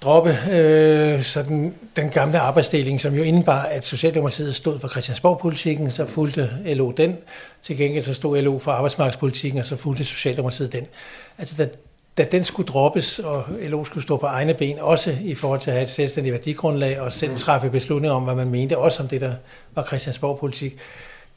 [0.07, 6.07] droppe øh, sådan den gamle arbejdsdeling, som jo indebar, at Socialdemokratiet stod for Christiansborg-politikken, så
[6.07, 7.17] fulgte LO den.
[7.63, 10.87] Til gengæld så stod LO for arbejdsmarkedspolitikken, og så fulgte Socialdemokratiet den.
[11.39, 11.69] Altså, da,
[12.19, 15.71] da den skulle droppes, og LO skulle stå på egne ben, også i forhold til
[15.71, 19.09] at have et selvstændigt værdigrundlag, og selv træffe beslutninger om, hvad man mente, også om
[19.09, 19.35] det, der
[19.75, 20.77] var Christiansborg-politik,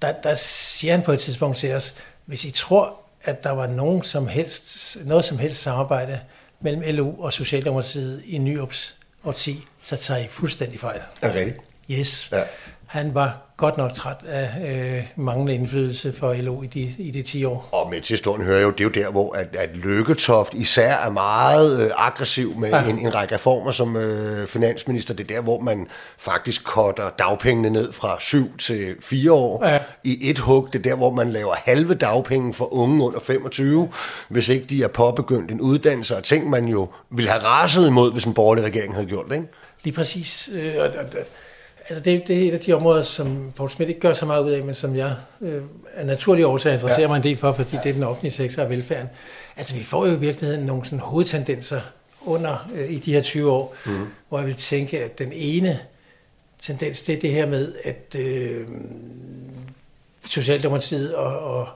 [0.01, 3.67] der, der siger han på et tidspunkt til os, hvis I tror, at der var
[3.67, 6.19] nogen som helst, noget som helst samarbejde
[6.61, 11.01] mellem LO og Socialdemokratiet i Nyrups årti, så tager I fuldstændig fejl.
[11.21, 11.57] Er rigtigt?
[11.91, 12.29] Yes.
[12.31, 12.43] Ja.
[12.85, 14.49] Han var godt nok træt af
[14.97, 17.69] øh, manglende indflydelse for LO i de, i de 10 år.
[17.71, 20.93] Og med til historien hører jo, det er jo der, hvor at, at Lykketoft især
[20.95, 22.83] er meget øh, aggressiv med Ja.
[22.89, 25.13] en, en række reformer som øh, finansminister.
[25.13, 29.79] Det er der, hvor man faktisk cutter dagpengene ned fra 7 til 4 år Ja.
[30.03, 30.67] i et hug.
[30.73, 33.89] Det er der, hvor man laver halve dagpenge for unge under 25,
[34.29, 38.11] hvis ikke de er påbegyndt en uddannelse, og ting man jo ville have raset imod,
[38.11, 39.47] hvis en borgerlig regering havde gjort det, ikke?
[39.83, 40.49] Lige præcis.
[40.53, 41.05] Øh, og, og,
[41.89, 44.43] altså det, det er et af de områder, som Poul Schmidt ikke gør så meget
[44.43, 45.61] ud af, men som jeg øh,
[45.93, 47.07] af naturlige årsager interesserer ja.
[47.07, 49.09] mig en del for, fordi det er den offentlige sektor og velfærden.
[49.57, 51.81] Altså vi får jo i virkeligheden nogle sådan hovedtendenser
[52.25, 54.07] under øh, i de her 20 år, mm.
[54.29, 55.79] hvor jeg vil tænke, at den ene
[56.61, 58.67] tendens, det er det her med, at øh,
[60.25, 61.67] Socialdemokratiet og, og,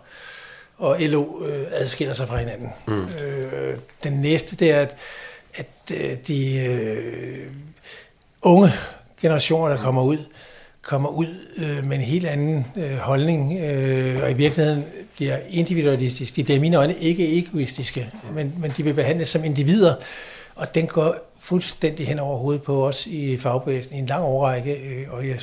[0.78, 2.69] og LO øh, adskiller sig fra hinanden.
[2.88, 3.04] Mm.
[3.04, 4.95] Øh, den næste, det er, at,
[5.54, 7.47] at øh, de øh,
[8.41, 8.71] unge
[9.23, 10.17] generationer, der kommer ud,
[10.81, 16.36] kommer ud øh, med en helt anden øh, holdning, øh, og i virkeligheden bliver individualistiske.
[16.36, 19.95] De bliver i mine øjne ikke egoistiske, men, men de vil behandles som individer,
[20.55, 24.73] og den går fuldstændig hen over hovedet på os i fagbevægelsen i en lang årrække,
[24.73, 25.39] øh, og jeg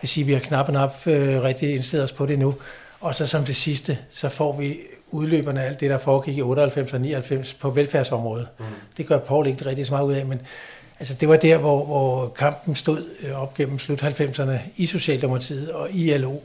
[0.00, 2.54] vil sige, at vi har knap og nap øh, rigtig indstillet os på det nu.
[3.00, 4.76] Og så som det sidste, så får vi
[5.10, 8.48] udløberne af alt det, der foregik i 98 og 99 på velfærdsområdet.
[8.58, 8.64] Mm.
[8.96, 10.40] Det gør Paul ikke rigtig så meget ud af, men
[10.98, 15.70] altså, det var der, hvor, hvor kampen stod øh, op gennem slut 90'erne i Socialdemokratiet
[15.72, 16.40] og i LO, mm.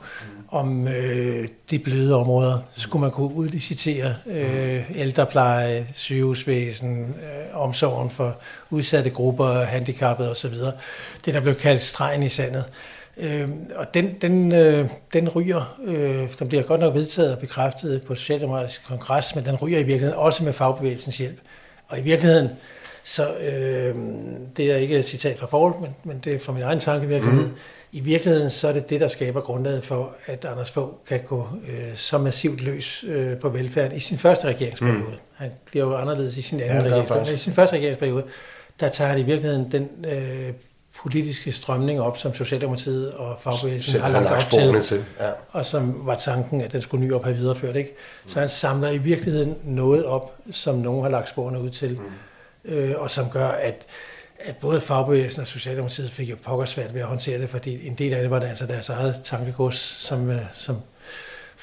[0.50, 2.60] om øh, de bløde områder.
[2.76, 8.38] Skulle man kunne udlicitere øh, ældrepleje, sygehusvæsen, øh, omsorgen for
[8.70, 10.56] udsatte grupper, handicappede osv.
[11.26, 12.66] Det, der blev kaldt stregen i sandet.
[13.18, 18.02] Øh, og den, den, øh, den ryger, øh, den bliver godt nok vedtaget og bekræftet
[18.02, 21.40] på Socialdemokratisk Kongres, men den ryger i virkeligheden også med fagbevægelsens hjælp.
[21.88, 22.50] Og i virkeligheden,
[23.04, 23.96] så øh,
[24.58, 27.48] det er ikke et citat fra Paul, men, men det er fra min egen tankevirksomhed.
[27.48, 27.56] Mm.
[27.92, 31.48] I virkeligheden så er det det, der skaber grundlaget for, at Anders Fogh kan gå
[31.70, 35.00] øh, så massivt løs øh, på velfærd i sin første regeringsperiode.
[35.00, 35.14] Mm.
[35.34, 37.26] Han bliver jo anderledes i sin anden ja, regeringsperiode.
[37.26, 38.24] Men i sin første regeringsperiode,
[38.80, 40.54] der tager han i virkeligheden den øh,
[40.98, 45.06] politiske strømning op, som Socialdemokratiet og fagbevægelsen har lagt op til, til.
[45.20, 45.30] Ja.
[45.52, 47.76] og som var tanken, at den skulle ny op have videreført.
[47.76, 47.96] Ikke?
[48.28, 52.06] Så han samler i virkeligheden noget op, som nogen har lagt sporene ud til, mm
[52.66, 53.86] øh, og som gør, at
[54.46, 57.96] at både fagbevægelsen og Socialdemokratiet fik jo pokker svært ved at håndtere det, fordi en
[57.96, 60.78] del af det var der altså deres eget tankegods, som, øh, som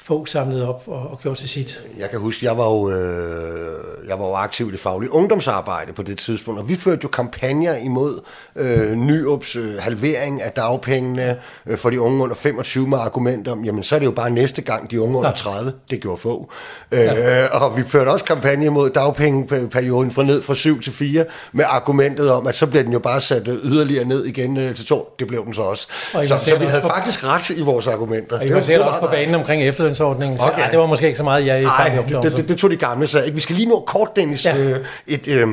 [0.09, 1.81] få samlet op og, og gjort til sit.
[1.99, 5.93] Jeg kan huske, jeg var jo, øh, jeg var jo aktiv i det faglige ungdomsarbejde
[5.93, 8.21] på det tidspunkt, og vi førte jo kampagner imod
[8.55, 13.65] øh, Nyops øh, halvering af dagpengene øh, for de unge under 25 med argument om,
[13.65, 16.51] jamen så er det jo bare næste gang de unge under 30, det gjorde få.
[16.91, 17.45] Øh, ja.
[17.45, 22.31] Og vi førte også kampagne imod dagpengeperioden fra ned fra 7 til 4 med argumentet
[22.31, 25.15] om, at så bliver den jo bare sat yderligere ned igen øh, til 2.
[25.19, 25.87] Det blev den så også.
[26.11, 28.39] Så, så vi havde faktisk ret i vores argumenter.
[28.39, 30.61] Og I var sikkert også på banen omkring efterløn overgangsordningen, så okay.
[30.61, 32.71] ej, det var måske ikke så meget, jeg i Ej, det, det, det, det, tog
[32.71, 33.35] de gamle, så ikke?
[33.35, 34.57] vi skal lige nå kort, Dennis, ja.
[34.57, 35.47] øh, et, øh,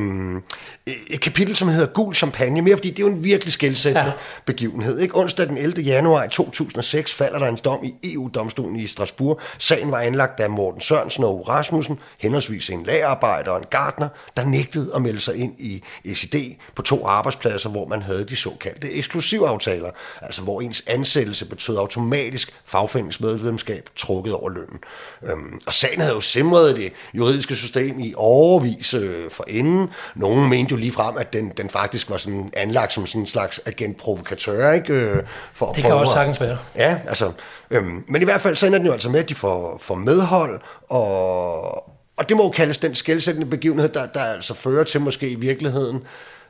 [0.86, 4.12] et kapitel, som hedder Gul Champagne, mere fordi det er jo en virkelig skældsættende ja.
[4.44, 4.98] begivenhed.
[4.98, 5.16] Ikke?
[5.16, 5.82] Onsdag den 11.
[5.82, 9.40] januar 2006 falder der en dom i EU-domstolen i Strasbourg.
[9.58, 14.44] Sagen var anlagt af Morten Sørensen og Rasmussen, henholdsvis en lagerarbejder og en gartner, der
[14.44, 16.34] nægtede at melde sig ind i ECD
[16.74, 19.90] på to arbejdspladser, hvor man havde de såkaldte eksklusivaftaler,
[20.22, 24.78] altså hvor ens ansættelse betød automatisk fagforeningsmedlemskab trukket over lønnen.
[25.22, 29.88] Øhm, og sagen havde jo simret det juridiske system i overvis øh, for inden.
[30.16, 33.26] Nogen mente jo lige frem, at den, den faktisk var sådan anlagt som sådan en
[33.26, 34.92] slags agentprovokatør, ikke?
[34.92, 35.22] Øh,
[35.52, 36.58] for det kan også sagtens være.
[36.76, 37.32] Ja, altså.
[37.70, 39.94] Øhm, men i hvert fald så ender den jo altså med, at de får, får
[39.94, 41.74] medhold, og,
[42.16, 45.34] og det må jo kaldes den skældsættende begivenhed, der, der altså fører til måske i
[45.34, 46.02] virkeligheden,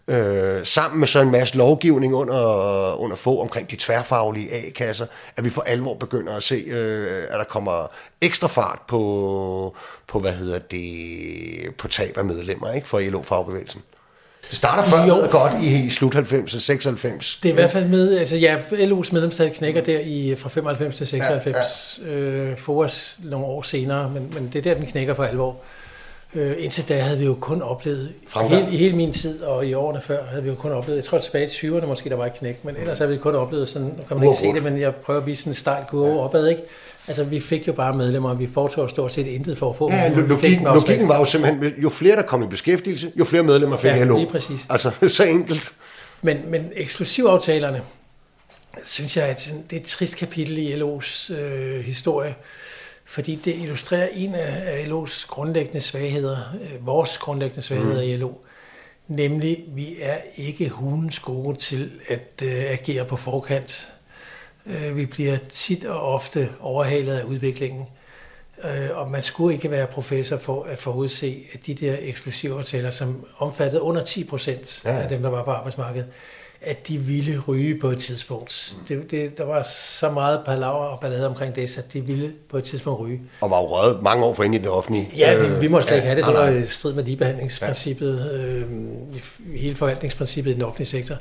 [0.08, 5.44] øh, sammen med så en masse lovgivning under, under få omkring de tværfaglige A-kasser, at
[5.44, 7.86] vi for alvor begynder at se, øh, at der kommer
[8.20, 9.76] ekstra fart på,
[10.08, 13.82] på hvad hedder det, på tab af medlemmer ikke, for LO-fagbevægelsen.
[14.50, 15.30] Det starter før jo.
[15.30, 17.38] godt i, i slut 90 96.
[17.42, 20.96] Det er i hvert fald med, altså ja, LO's medlemstal knækker der i fra 95
[20.96, 22.00] til 96.
[22.06, 22.18] Ja, ja.
[22.18, 25.56] Øh, os nogle år senere, men, men det er der, den knækker for alvor.
[26.36, 28.12] Øh, indtil da havde vi jo kun oplevet,
[28.48, 31.04] hele, i hele min tid og i årene før, havde vi jo kun oplevet, jeg
[31.04, 33.68] tror tilbage til 20'erne måske, der var et knæk, men ellers havde vi kun oplevet
[33.68, 35.86] sådan, nu kan man ikke se det, men jeg prøver at vise sådan en start
[35.86, 36.62] kurve opad, ikke?
[37.08, 39.92] Altså, vi fik jo bare medlemmer, og vi foretog stort set intet for at få
[39.92, 40.08] ja.
[40.08, 43.90] Logikken, logikken var jo simpelthen, jo flere der kom i beskæftigelse, jo flere medlemmer fik
[43.90, 44.16] ja, LO.
[44.16, 44.60] lige præcis.
[44.70, 45.72] Altså, så enkelt.
[46.22, 47.80] Men, men eksklusivaftalerne,
[48.82, 52.34] synes jeg, at det er et trist kapitel i LO's øh, historie,
[53.06, 58.08] fordi det illustrerer en af LO's grundlæggende svagheder, øh, vores grundlæggende svagheder mm.
[58.08, 58.32] i LO,
[59.08, 63.92] nemlig, vi er ikke hundens gode til at øh, agere på forkant
[64.66, 67.86] Øh, vi bliver tit og ofte overhalet af udviklingen.
[68.64, 72.90] Øh, og man skulle ikke være professor for at forudse, at de der eksklusive aftaler,
[72.90, 74.90] som omfattede under 10 procent ja.
[74.90, 76.08] af dem, der var på arbejdsmarkedet,
[76.60, 78.76] at de ville ryge på et tidspunkt.
[78.78, 78.86] Mm.
[78.86, 79.62] Det, det, der var
[79.98, 83.20] så meget palaver og ballade omkring det, så de ville på et tidspunkt ryge.
[83.40, 85.10] Og var jo røget mange år for ind i det offentlige.
[85.16, 86.26] Ja, vi, vi må slet ikke have det.
[86.26, 88.38] Det var i strid med ligebehandlingsprincippet, ja.
[88.38, 88.66] øh,
[89.56, 91.16] hele forvaltningsprincippet i den offentlige sektor.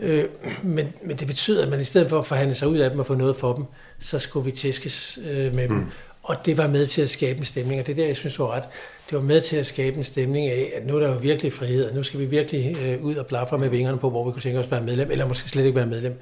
[0.00, 0.24] Øh,
[0.62, 2.98] men, men det betyder, at man i stedet for at forhandle sig ud af dem
[2.98, 3.64] og få noget for dem,
[4.00, 5.86] så skulle vi tæskes øh, med dem.
[6.22, 8.34] Og det var med til at skabe en stemning, og det er der, jeg synes,
[8.34, 8.64] du ret.
[9.10, 11.52] Det var med til at skabe en stemning af, at nu er der jo virkelig
[11.52, 14.32] frihed, og nu skal vi virkelig øh, ud og blaffe med vingerne på, hvor vi
[14.32, 16.20] kunne tænke os at være medlem, eller måske slet ikke være medlem.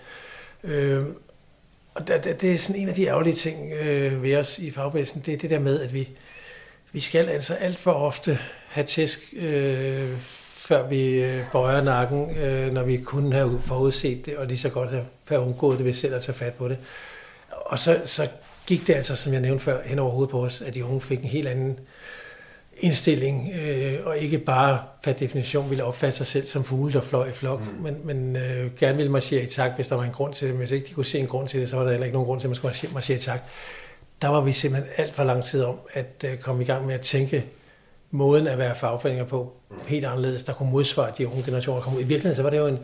[0.64, 1.02] Øh,
[1.94, 4.70] og det, det, det er sådan en af de ærgerlige ting øh, ved os i
[4.70, 6.08] fagbevægelsen, det er det der med, at vi,
[6.92, 10.10] vi skal altså alt for ofte have tæsk øh,
[10.52, 14.68] før vi øh, bøjer nakken, øh, når vi kunne have forudset det, og lige så
[14.68, 14.90] godt
[15.28, 16.78] have undgået det ved selv at tage fat på det.
[17.50, 18.28] Og så, så
[18.68, 21.00] gik det altså, som jeg nævnte før, hen over hovedet på os, at de unge
[21.00, 21.78] fik en helt anden
[22.76, 27.28] indstilling, øh, og ikke bare per definition ville opfatte sig selv som fugle, der fløj
[27.28, 27.82] i flok, mm.
[27.82, 30.54] men, men øh, gerne ville marchere i takt, hvis der var en grund til det.
[30.54, 32.14] Men hvis ikke de kunne se en grund til det, så var der heller ikke
[32.14, 33.42] nogen grund til, at man skulle marchere i takt.
[34.22, 36.94] Der var vi simpelthen alt for lang tid om at øh, komme i gang med
[36.94, 37.44] at tænke
[38.10, 39.52] måden at være fagforeninger på
[39.86, 42.00] helt anderledes, der kunne modsvare de unge generationer kom ud.
[42.00, 42.78] I virkeligheden så var det jo en,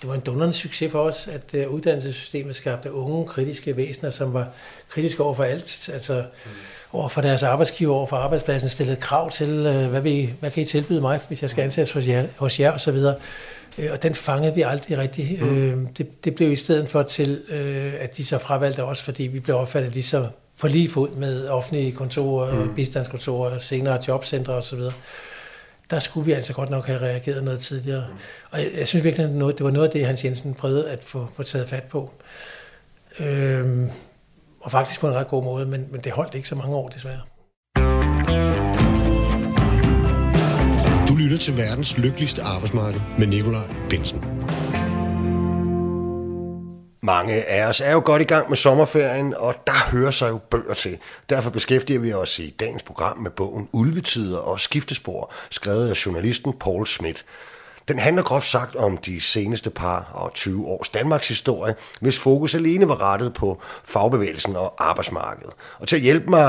[0.00, 4.32] det var en dunderende succes for os, at uh, uddannelsessystemet skabte unge kritiske væsener, som
[4.32, 4.48] var
[4.88, 6.50] kritiske over for alt, altså mm.
[6.92, 10.62] over for deres arbejdsgiver, over for arbejdspladsen, stillede krav til, uh, hvad, vi, hvad kan
[10.62, 13.14] I tilbyde mig, hvis jeg skal ansættes hos jer, hos jer og så videre.
[13.78, 15.42] Øh, og den fangede vi aldrig rigtigt.
[15.42, 15.58] Mm.
[15.58, 19.22] Øh, det, det blev i stedet for til, øh, at de så fravalgte os, fordi
[19.22, 22.74] vi blev opfattet lige så for lige fod med offentlige kontorer, mm.
[22.74, 24.80] bistandskontorer, senere jobcentre osv.
[25.90, 28.04] Der skulle vi altså godt nok have reageret noget tidligere.
[28.08, 28.16] Mm.
[28.50, 31.04] Og jeg, jeg synes virkelig, at det var noget af det, Hans Jensen prøvede at
[31.04, 32.12] få, få taget fat på.
[33.20, 33.90] Øhm,
[34.60, 36.88] og faktisk på en ret god måde, men, men det holdt ikke så mange år
[36.88, 37.20] desværre.
[41.08, 44.37] Du lytter til verdens lykkeligste arbejdsmarked med Nikolaj Bensen.
[47.08, 50.38] Mange af os er jo godt i gang med sommerferien, og der hører sig jo
[50.38, 50.98] bøger til.
[51.30, 56.52] Derfor beskæftiger vi os i dagens program med bogen Ulvetider og Skiftespor, skrevet af journalisten
[56.60, 57.24] Paul Schmidt.
[57.88, 62.54] Den handler groft sagt om de seneste par og 20 års Danmarks historie, hvis fokus
[62.54, 65.52] alene var rettet på fagbevægelsen og arbejdsmarkedet.
[65.78, 66.46] Og til at hjælpe mig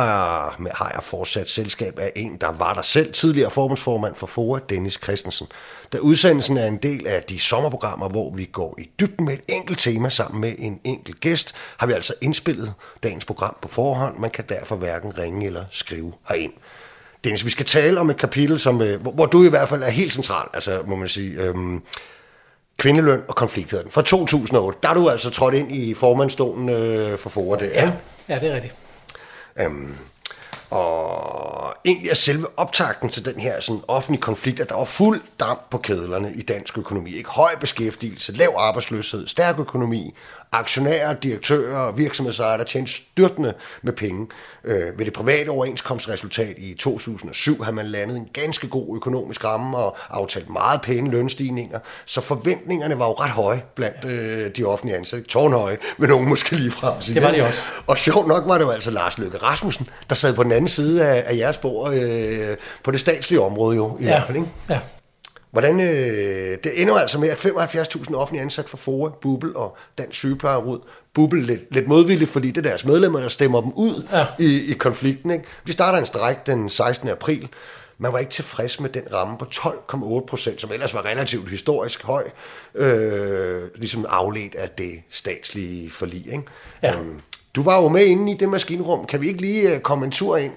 [0.60, 4.60] med har jeg fortsat selskab af en, der var der selv, tidligere formandsformand for FOA,
[4.70, 5.48] Dennis Christensen.
[5.94, 9.42] Da udsendelsen er en del af de sommerprogrammer, hvor vi går i dybden med et
[9.48, 12.74] enkelt tema sammen med en enkelt gæst, har vi altså indspillet
[13.04, 14.20] dagens program på forhånd.
[14.20, 16.54] Man kan derfor hverken ringe eller skrive herind.
[17.24, 19.84] Dennis, vi skal tale om et kapitel, som, øh, hvor, hvor du i hvert fald
[19.84, 21.82] er helt central, altså må man sige, øhm,
[22.78, 23.92] kvindeløn og konflikt hedder den.
[23.92, 27.92] Fra 2008, der er du altså trådt ind i formandstolen øh, for FOA, det ja.
[28.30, 28.76] Ja, det er rigtigt.
[29.60, 29.96] Øhm,
[30.70, 35.22] og egentlig er selve optakten til den her sådan, offentlige konflikt, at der var fuld
[35.40, 37.14] damp på kædlerne i dansk økonomi.
[37.14, 40.16] Ikke høj beskæftigelse, lav arbejdsløshed, stærk økonomi,
[40.52, 44.28] aktionærer, direktører og virksomhedsejere, der tjente styrtende med penge.
[44.64, 49.78] Øh, ved det private overenskomstresultat i 2007 har man landet en ganske god økonomisk ramme
[49.78, 54.98] og aftalt meget pæne lønstigninger, så forventningerne var jo ret høje blandt øh, de offentlige
[54.98, 55.28] ansatte.
[55.28, 56.94] Tårnhøje, men nogen måske lige frem.
[57.02, 57.64] Det var de også.
[57.88, 60.68] Og sjovt nok var det jo altså Lars Løkke Rasmussen, der sad på den anden
[60.68, 64.10] side af, af jeres bord øh, på det statslige område jo, i ja.
[64.10, 64.50] hvert fald, ikke?
[64.70, 64.80] Ja.
[65.52, 70.18] Hvordan, øh, det ender altså med, at 75.000 offentlige ansat for FOA, Bubel og Dansk
[70.18, 70.80] Sygeplejerud.
[71.14, 74.26] Bubel lidt, lidt modvilligt, fordi det er deres medlemmer, der stemmer dem ud ja.
[74.40, 75.32] i, i konflikten.
[75.32, 75.46] Ikke?
[75.66, 77.10] Vi starter en stræk den 16.
[77.10, 77.50] april.
[77.98, 82.04] Man var ikke tilfreds med den ramme på 12,8 procent, som ellers var relativt historisk
[82.04, 82.24] høj,
[82.76, 86.26] øh, ligesom afledt af det statslige forlig.
[86.32, 86.44] Ikke?
[86.84, 86.94] Ja.
[86.94, 87.20] Øhm,
[87.56, 89.06] du var jo med inde i det maskinrum.
[89.06, 90.54] Kan vi ikke lige øh, komme en tur ind?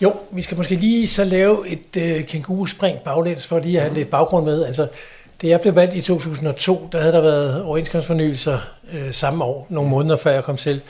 [0.00, 3.94] Jo, vi skal måske lige så lave et øh, kænguruspring baglæns, for lige at have
[3.94, 4.64] lidt baggrund med.
[4.64, 4.88] Altså,
[5.42, 8.58] da jeg blev valgt i 2002, der havde der været overenskomstfornyelser
[8.92, 10.82] øh, samme år, nogle måneder før jeg kom til.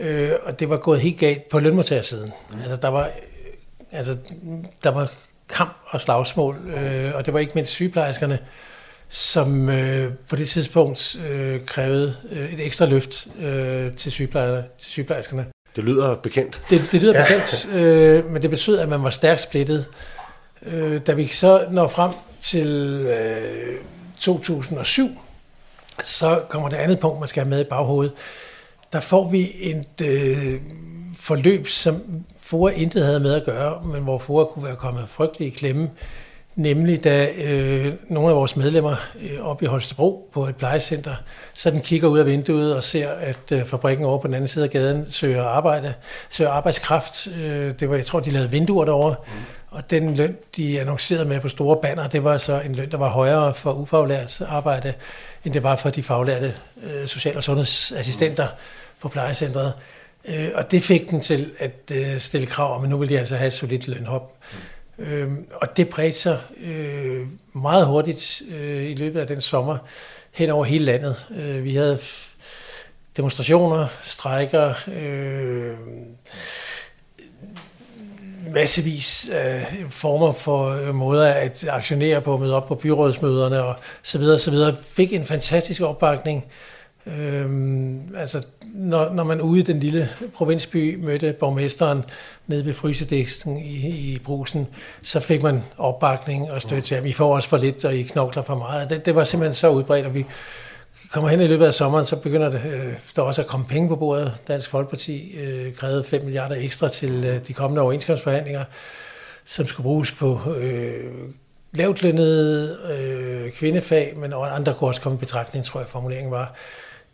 [0.00, 2.30] Øh, og det var gået helt galt på lønmodtagersiden.
[2.50, 2.58] Mm.
[2.58, 3.12] Altså, der var, øh,
[3.92, 4.16] altså,
[4.84, 5.12] der var
[5.48, 8.38] kamp og slagsmål, øh, og det var ikke mindst sygeplejerskerne,
[9.08, 14.90] som øh, på det tidspunkt øh, krævede øh, et ekstra løft øh, til, sygeplejerskerne, til
[14.90, 15.46] sygeplejerskerne.
[15.76, 16.60] Det lyder bekendt.
[16.70, 17.24] Det, det lyder ja.
[17.24, 19.86] bekendt, øh, men det betyder, at man var stærkt splittet.
[20.62, 22.68] Øh, da vi så når frem til
[23.10, 23.76] øh,
[24.20, 25.08] 2007,
[26.04, 28.12] så kommer det andet punkt, man skal have med i baghovedet.
[28.92, 30.60] Der får vi et øh,
[31.18, 32.02] forløb, som
[32.40, 35.90] FOA intet havde med at gøre, men hvor FOA kunne være kommet frygtelig i klemme.
[36.56, 41.14] Nemlig da øh, nogle af vores medlemmer øh, oppe i Holstebro på et plejecenter,
[41.54, 44.48] så den kigger ud af vinduet og ser, at øh, fabrikken over på den anden
[44.48, 45.94] side af gaden søger arbejde,
[46.30, 47.28] søger arbejdskraft.
[47.28, 49.14] Øh, det var, jeg tror, de lavede vinduer derovre.
[49.26, 49.32] Mm.
[49.70, 52.96] Og den løn, de annoncerede med på store banner, det var så en løn, der
[52.96, 54.94] var højere for ufaglært arbejde,
[55.44, 59.00] end det var for de faglærte øh, social- og sundhedsassistenter mm.
[59.00, 59.72] på plejecentret.
[60.28, 63.18] Øh, og det fik den til at øh, stille krav om, at nu vil de
[63.18, 64.32] altså have et solidt lønhop.
[64.52, 64.58] Mm.
[65.00, 69.78] Øhm, og det bredte sig øh, meget hurtigt øh, i løbet af den sommer
[70.32, 71.26] hen over hele landet.
[71.36, 71.98] Øh, vi havde
[73.16, 75.76] demonstrationer, strejker, øh,
[78.52, 84.18] massevis af former for øh, måder at aktionere på, møde op på byrådsmøderne og så
[84.18, 84.76] videre, så videre.
[84.88, 86.46] Fik en fantastisk opbakning.
[87.06, 88.42] Øhm, altså,
[88.74, 92.04] når, når man ude i den lille provinsby mødte borgmesteren
[92.46, 94.66] nede ved frysedæksten i, i brusen,
[95.02, 97.06] så fik man opbakning og støtte til ham.
[97.06, 98.90] I får også for lidt, og I knokler for meget.
[98.90, 100.26] Det, det var simpelthen så udbredt, og vi
[101.10, 103.88] kommer hen i løbet af sommeren, så begynder det, øh, der også at komme penge
[103.88, 104.34] på bordet.
[104.48, 108.64] Dansk Folkeparti øh, krævede 5 milliarder ekstra til øh, de kommende overenskomstforhandlinger,
[109.44, 111.04] som skulle bruges på øh,
[111.72, 116.54] lavtlønnede øh, kvindefag, men andre kunne også komme i betragtning, tror jeg formuleringen var.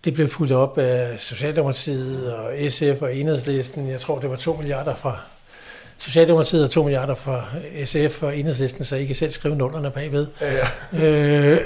[0.04, 3.90] Det blev fuldt op af Socialdemokratiet og SF og Enhedslisten.
[3.90, 5.20] Jeg tror, det var 2 milliarder fra
[5.98, 7.44] Socialdemokratiet og 2 milliarder fra
[7.84, 10.26] SF og Enhedslisten, så I kan selv skrive nullerne bagved.
[10.40, 10.54] Ja,
[10.92, 11.04] ja.
[11.04, 11.60] Øh,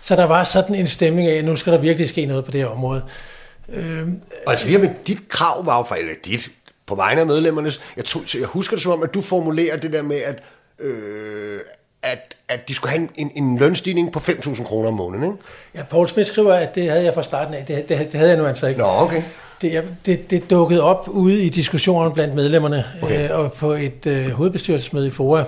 [0.00, 2.50] så der var sådan en stemning af, at nu skal der virkelig ske noget på
[2.50, 3.02] det her område.
[3.68, 4.08] Øh,
[4.46, 6.50] altså, med dit krav var jo for, eller dit,
[6.86, 9.92] på vegne af medlemmernes, jeg, tror, jeg husker det som om, at du formulerer det
[9.92, 10.42] der med, at
[10.78, 11.60] øh,
[12.02, 15.36] at, at de skulle have en, en, en lønstigning på 5.000 kroner om måneden, ikke?
[15.74, 17.64] Ja, Paul Smith skriver, at det havde jeg fra starten af.
[17.64, 18.80] Det, det, det havde jeg nu altså ikke.
[18.80, 19.22] Nå, okay.
[19.62, 23.30] Det, det, det dukkede op ude i diskussionen blandt medlemmerne, okay.
[23.30, 25.44] øh, og på et øh, hovedbestyrelsesmøde i FOA,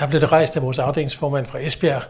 [0.00, 2.02] der blev det rejst af vores afdelingsformand fra Esbjerg,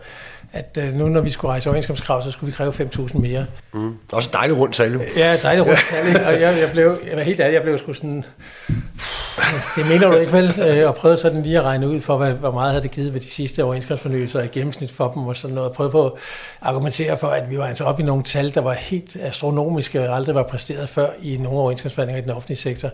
[0.52, 3.46] at øh, nu når vi skulle rejse overenskomstkrav, så skulle vi kræve 5.000 mere.
[3.74, 3.94] Mm.
[4.12, 5.00] Også dejligt rundt tal.
[5.16, 6.24] Ja, dejligt rundt tal.
[6.26, 8.24] Og jeg, jeg, blev, jeg var helt ærlig, jeg blev sgu sådan...
[9.76, 10.60] Det mener du ikke vel?
[10.68, 13.14] Øh, og prøvede sådan lige at regne ud for, hvad, hvor meget havde det givet
[13.14, 15.72] ved de sidste overenskomstfornyelser i gennemsnit for dem, og sådan noget.
[15.72, 16.12] Prøvede på at
[16.62, 20.16] argumentere for, at vi var altså oppe i nogle tal, der var helt astronomiske og
[20.16, 22.90] aldrig var præsteret før i nogle overenskomstforhandlinger i den offentlige sektor.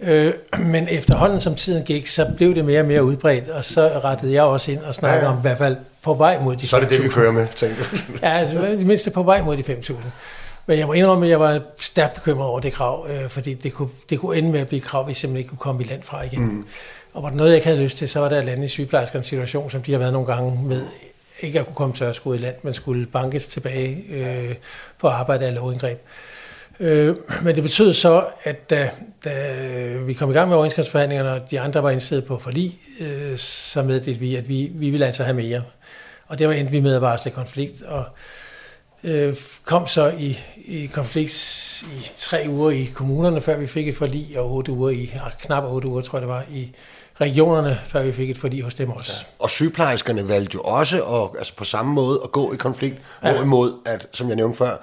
[0.00, 4.00] Øh, men efterhånden som tiden gik, så blev det mere og mere udbredt, og så
[4.04, 5.32] rettede jeg også ind og snakkede ja, ja.
[5.32, 6.66] om i hvert fald på vej mod de 5.000.
[6.66, 7.84] Så er det det, vi kører med, tænker
[8.22, 9.94] Ja, altså det mindste på vej mod de 5.000.
[10.66, 13.72] Men jeg må indrømme, at jeg var stærkt bekymret over det krav, øh, fordi det
[13.72, 16.02] kunne, det kunne ende med at blive krav, vi simpelthen ikke kunne komme i land
[16.02, 16.42] fra igen.
[16.42, 16.64] Mm.
[17.12, 18.68] Og var der noget, jeg ikke havde lyst til, så var der at lande i
[18.68, 20.86] sygeplejerskernes situation, som de har været nogle gange med
[21.40, 24.54] ikke at kunne komme tørskud i land, men skulle bankes tilbage øh,
[24.98, 25.98] for at arbejde af lovindgreb.
[26.80, 28.90] Øh, men det betød så, at da,
[29.24, 29.56] da
[30.04, 33.82] vi kom i gang med overenskomstforhandlingerne, og de andre var indstillet på forlig, øh, så
[33.82, 35.62] meddelte vi, at vi, vi ville altså have mere.
[36.26, 38.04] Og det var endte vi med at varsle konflikt, og
[39.04, 41.32] øh, kom så i, i konflikt
[41.82, 45.64] i tre uger i kommunerne, før vi fik et forlig, og otte uger i, knap
[45.64, 46.70] otte uger, tror jeg det var, i
[47.20, 49.12] regionerne, før vi fik et forlig hos dem også.
[49.12, 49.44] Ja.
[49.44, 53.32] Og sygeplejerskerne valgte jo også at, altså på samme måde at gå i konflikt, ja.
[53.32, 54.76] hvorimod at, som jeg nævnte før,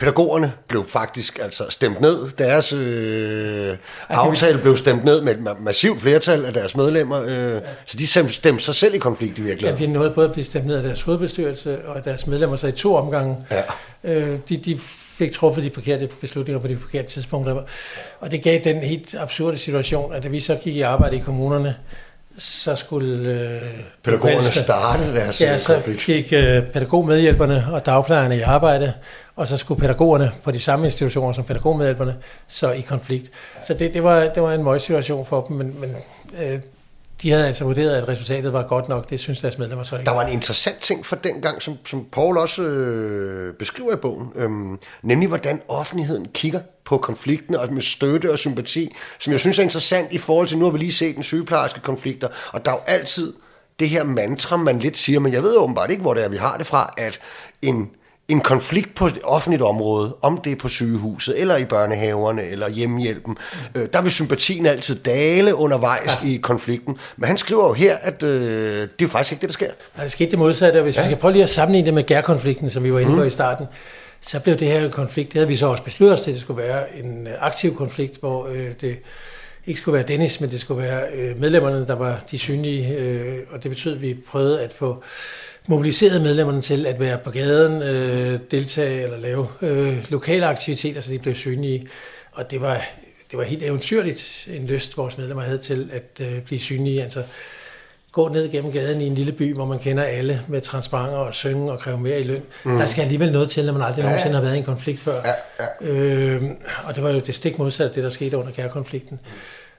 [0.00, 2.30] Pædagogerne blev faktisk altså stemt ned.
[2.38, 3.76] Deres øh,
[4.08, 7.22] aftale blev stemt ned med et massivt flertal af deres medlemmer.
[7.22, 9.80] Øh, så de stemte sig selv i konflikt i virkeligheden.
[9.80, 12.56] Ja, de nåede både at blive stemt ned af deres hovedbestyrelse og af deres medlemmer,
[12.56, 13.36] så i to omgange.
[13.50, 13.62] Ja.
[14.04, 14.78] Øh, de, de
[15.18, 17.62] fik truffet de forkerte beslutninger på de forkerte tidspunkter.
[18.20, 21.20] Og det gav den helt absurde situation, at da vi så gik i arbejde i
[21.20, 21.74] kommunerne,
[22.38, 23.30] så skulle...
[23.30, 23.60] Øh,
[24.04, 28.92] Pædagogerne starte deres Ja, så gik øh, pædagogmedhjælperne og dagplejerne i arbejde,
[29.40, 32.16] og så skulle pædagogerne på de samme institutioner som pædagogmedhjælperne
[32.48, 33.30] så i konflikt.
[33.64, 35.96] Så det, det, var, det var en møgssituation for dem, men, men
[36.42, 36.60] øh,
[37.22, 39.10] de havde altså vurderet, at resultatet var godt nok.
[39.10, 40.06] Det synes deres medlemmer så ikke.
[40.06, 43.96] Der var en interessant ting for den gang, som, som Paul også øh, beskriver i
[43.96, 44.50] bogen, øh,
[45.02, 49.62] nemlig hvordan offentligheden kigger på konflikten og med støtte og sympati, som jeg synes er
[49.62, 52.74] interessant i forhold til, nu har vi lige set den sygeplejerske konflikter, og der er
[52.74, 53.32] jo altid
[53.80, 56.36] det her mantra, man lidt siger, men jeg ved åbenbart ikke, hvor det er, vi
[56.36, 57.20] har det fra, at
[57.62, 57.90] en
[58.30, 62.68] en konflikt på et offentligt område, om det er på sygehuset, eller i børnehaverne, eller
[62.68, 63.36] hjemmehjælpen,
[63.74, 66.28] øh, der vil sympatien altid dale undervejs ja.
[66.28, 66.96] i konflikten.
[67.16, 69.70] Men han skriver jo her, at øh, det er faktisk ikke det, der sker.
[69.98, 71.00] Ja, det skete det modsatte, og hvis ja.
[71.00, 73.26] vi skal prøve lige at sammenligne det med gærkonflikten, som vi var inde på mm.
[73.26, 73.66] i starten,
[74.20, 76.40] så blev det her konflikt, det havde vi så også besluttet os til, at det
[76.40, 78.98] skulle være en øh, aktiv konflikt, hvor øh, det
[79.66, 83.38] ikke skulle være Dennis, men det skulle være øh, medlemmerne, der var de synlige, øh,
[83.50, 85.02] og det betød, at vi prøvede at få
[85.66, 91.12] mobiliseret medlemmerne til at være på gaden, øh, deltage eller lave øh, lokale aktiviteter, så
[91.12, 91.88] de blev synlige.
[92.32, 92.82] Og det var,
[93.30, 97.02] det var helt eventyrligt en lyst, vores medlemmer havde til at øh, blive synlige.
[97.02, 97.22] Altså
[98.12, 101.34] gå ned gennem gaden i en lille by, hvor man kender alle med transparenter og
[101.34, 102.42] synge og kræve mere i løn.
[102.64, 102.78] Mm.
[102.78, 104.08] Der skal alligevel noget til, når man aldrig ja.
[104.08, 105.22] nogensinde har været i en konflikt før.
[105.24, 105.92] Ja, ja.
[105.92, 106.42] Øh,
[106.84, 109.20] og det var jo det stik modsatte af det, der skete under kærkonflikten.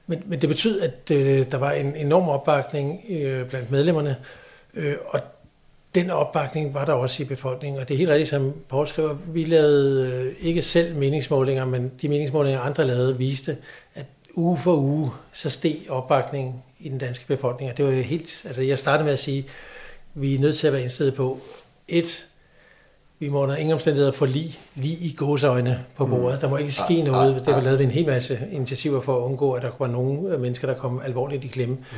[0.07, 4.15] Men, men det betød, at øh, der var en enorm opbakning øh, blandt medlemmerne,
[4.73, 5.19] øh, og
[5.95, 9.15] den opbakning var der også i befolkningen, og det er helt rigtigt, som Paul skriver,
[9.27, 13.57] vi lavede øh, ikke selv meningsmålinger, men de meningsmålinger, andre lavede, viste,
[13.95, 18.01] at uge for uge, så steg opbakningen i den danske befolkning, og det var jo
[18.01, 19.45] helt, altså jeg startede med at sige,
[20.13, 21.39] vi er nødt til at være indstillet på,
[21.87, 22.27] et,
[23.19, 26.11] vi må under ingen omstændigheder få lige, lige i gåseøjne på mm.
[26.11, 26.41] bordet.
[26.41, 27.45] Der må ikke ske noget.
[27.45, 30.37] Det var lavet vi en hel masse initiativer for at undgå, at der var nogle
[30.37, 31.75] mennesker, der kom alvorligt i klemme.
[31.75, 31.97] Mm.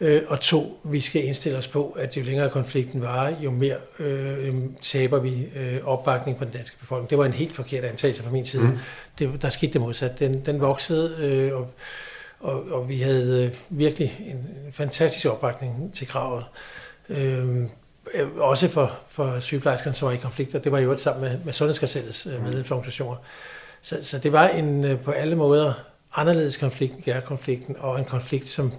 [0.00, 3.76] Øh, og to, vi skal indstille os på, at jo længere konflikten varer, jo mere
[3.98, 7.10] øh, taber vi øh, opbakning fra den danske befolkning.
[7.10, 8.62] Det var en helt forkert antagelse fra min side.
[8.62, 8.78] Mm.
[9.18, 10.18] Det, der skete det modsat.
[10.18, 11.70] Den, den voksede, øh, og,
[12.40, 16.44] og, og vi havde øh, virkelig en fantastisk opbakning til kravet.
[17.08, 17.66] Øh,
[18.36, 20.58] også for, for sygeplejerskerne, som var i konflikter.
[20.58, 23.16] Det var jo også sammen med, med Sundhedskartellets øh, medlemsorganisationer.
[23.82, 25.72] Så, så det var en øh, på alle måder
[26.14, 28.72] anderledes konflikt end konflikten, og en konflikt, som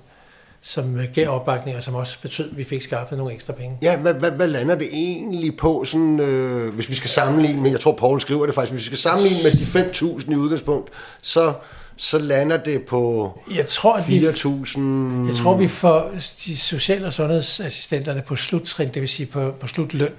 [0.62, 3.78] som øh, gav opbakning, og som også betød, at vi fik skaffet nogle ekstra penge.
[3.82, 7.72] Ja, hvad, hvad, hvad lander det egentlig på, sådan, øh, hvis vi skal sammenligne med,
[7.72, 9.89] jeg tror Paul skriver det faktisk, hvis vi skal sammenligne med de
[10.20, 10.89] 5.000 i udgangspunkt,
[11.22, 11.53] så,
[11.95, 14.82] så lander det på jeg tror, at 4.000...
[15.28, 16.12] Jeg tror, vi får
[16.45, 20.14] de social- og sundhedsassistenterne på sluttrin, det vil sige på, på slutløn,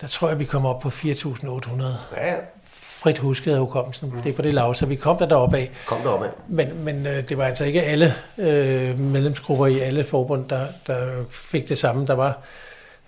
[0.00, 1.82] der tror jeg, vi kommer op på 4.800.
[2.16, 2.34] Ja,
[3.04, 4.12] frit husket af hukommelsen.
[4.14, 4.22] Mm.
[4.22, 5.70] Det er på det lav, så vi kom der deroppe af.
[5.86, 6.30] Kom deroppe af.
[6.48, 11.24] Men, men øh, det var altså ikke alle øh, medlemsgrupper i alle forbund, der, der
[11.30, 12.06] fik det samme.
[12.06, 12.38] Der var,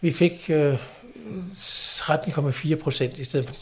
[0.01, 3.59] vi fik øh, 13,4 procent i stedet for de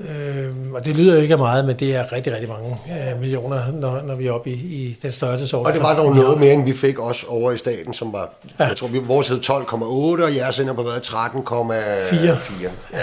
[0.00, 0.02] 12,8.
[0.08, 3.20] Øh, og det lyder jo ikke af meget, men det er rigtig, rigtig mange øh,
[3.20, 6.40] millioner, når, når vi er oppe i, i den største Og det var dog noget
[6.40, 8.64] mere, end vi fik også over i staten, som var, ja.
[8.64, 12.72] jeg tror, vi, vores hed 12,8, og jeres ender på været 13,4.
[12.92, 13.00] Ja.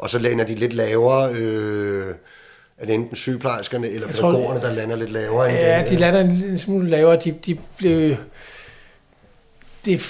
[0.00, 2.14] Og så lander de lidt lavere, øh,
[2.78, 5.50] er det enten sygeplejerskerne eller pædagogerne, der lander lidt lavere?
[5.50, 7.18] End ja, den, de lander en lille smule lavere.
[7.24, 8.16] De, de blev...
[9.84, 10.00] Det,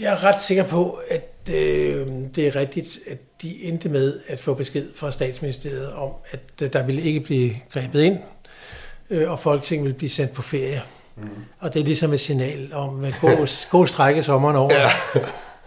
[0.00, 4.40] jeg er ret sikker på, at øh, det er rigtigt, at de endte med at
[4.40, 8.18] få besked fra statsministeriet om, at øh, der ville ikke blive grebet ind,
[9.10, 10.82] øh, og Folketinget ville blive sendt på ferie.
[11.16, 11.28] Mm.
[11.60, 14.74] Og det er ligesom et signal om, at god, god strække sommeren over.
[14.74, 14.90] Ja.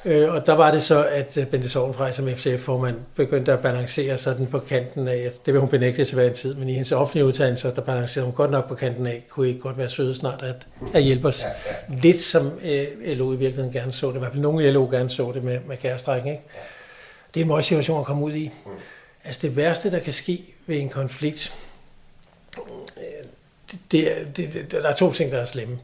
[0.05, 4.17] Øh, og der var det så, at øh, Bente Sovnfrej som FCF-formand begyndte at balancere
[4.17, 6.91] sådan på kanten af, det vil hun benægte til hver en tid, men i hendes
[6.91, 10.15] offentlige udtalelser, der balancerede hun godt nok på kanten af, kunne ikke godt være søde
[10.15, 11.43] snart at, at hjælpe os.
[11.43, 11.49] Ja,
[11.89, 11.99] ja.
[12.01, 15.09] Lidt som øh, LO i virkeligheden gerne så det, i hvert fald nogle LO gerne
[15.09, 16.31] så det med, med kærestrækken.
[16.31, 16.43] Ikke?
[16.55, 16.59] Ja.
[17.33, 18.51] Det er en måde situation at komme ud i.
[18.65, 18.71] Mm.
[19.23, 21.55] Altså det værste, der kan ske ved en konflikt,
[23.91, 25.79] det, det, det, der er to ting, der er slemme.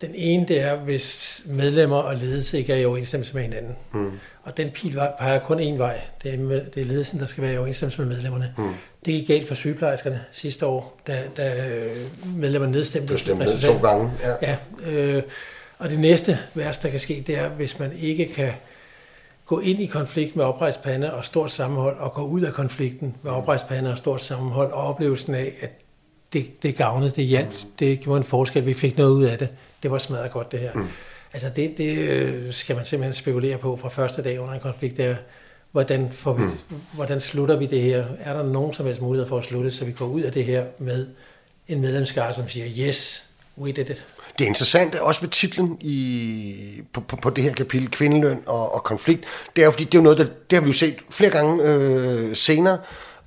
[0.00, 3.76] Den ene, det er, hvis medlemmer og ledelse ikke er i overensstemmelse med hinanden.
[3.92, 4.12] Mm.
[4.42, 6.00] Og den pil peger kun én vej.
[6.22, 8.54] Det er, med, det er ledelsen, der skal være i overensstemmelse med medlemmerne.
[8.58, 8.74] Mm.
[9.04, 11.96] Det gik galt for sygeplejerskerne sidste år, da, da øh,
[12.36, 13.12] medlemmerne nedstemte.
[13.12, 14.12] Du stemte ned to gange.
[14.22, 14.34] Ja.
[14.42, 14.56] ja
[14.90, 15.22] øh,
[15.78, 18.52] og det næste værste, der kan ske, det er, hvis man ikke kan
[19.46, 23.16] gå ind i konflikt med oprejst pande og stort sammenhold, og gå ud af konflikten
[23.22, 25.70] med oprejst pande og stort sammenhold, og oplevelsen af, at
[26.34, 27.70] det, det gavnede, det hjalp, mm.
[27.78, 29.48] det gjorde en forskel, vi fik noget ud af det.
[29.82, 30.72] Det var smadret godt, det her.
[30.74, 30.88] Mm.
[31.32, 34.96] Altså det, det øh, skal man simpelthen spekulere på fra første dag under en konflikt,
[34.96, 35.14] der
[35.72, 36.76] hvordan, får vi, mm.
[36.92, 38.04] hvordan slutter vi det her?
[38.20, 40.44] Er der nogen som helst mulighed for at slutte, så vi går ud af det
[40.44, 41.06] her med
[41.68, 43.26] en medlemskar, som siger, yes,
[43.58, 44.06] we did it.
[44.38, 48.74] Det er interessant også ved titlen i, på, på, på det her kapitel, kvindeløn og,
[48.74, 49.24] og konflikt,
[49.56, 51.30] det er jo fordi, det er jo noget, der, det har vi jo set flere
[51.30, 52.78] gange øh, senere,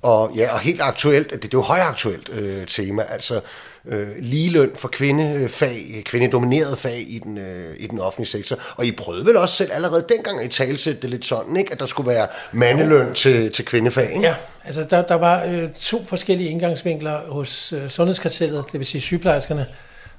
[0.02, 3.40] og, ja, og helt aktuelt, det, det er jo højaktuelt øh, tema, altså
[3.86, 8.56] øh, ligeløn for kvindefag, kvindedomineret fag i den, øh, i den offentlige sektor.
[8.76, 11.72] Og I prøvede vel også selv allerede dengang i sætte det lidt sådan, ikke?
[11.72, 14.10] at der skulle være mandeløn til, til kvindefag.
[14.12, 14.26] Ikke?
[14.26, 14.34] Ja,
[14.64, 19.66] altså der, der var øh, to forskellige indgangsvinkler hos øh, sundhedskartellet, det vil sige sygeplejerskerne,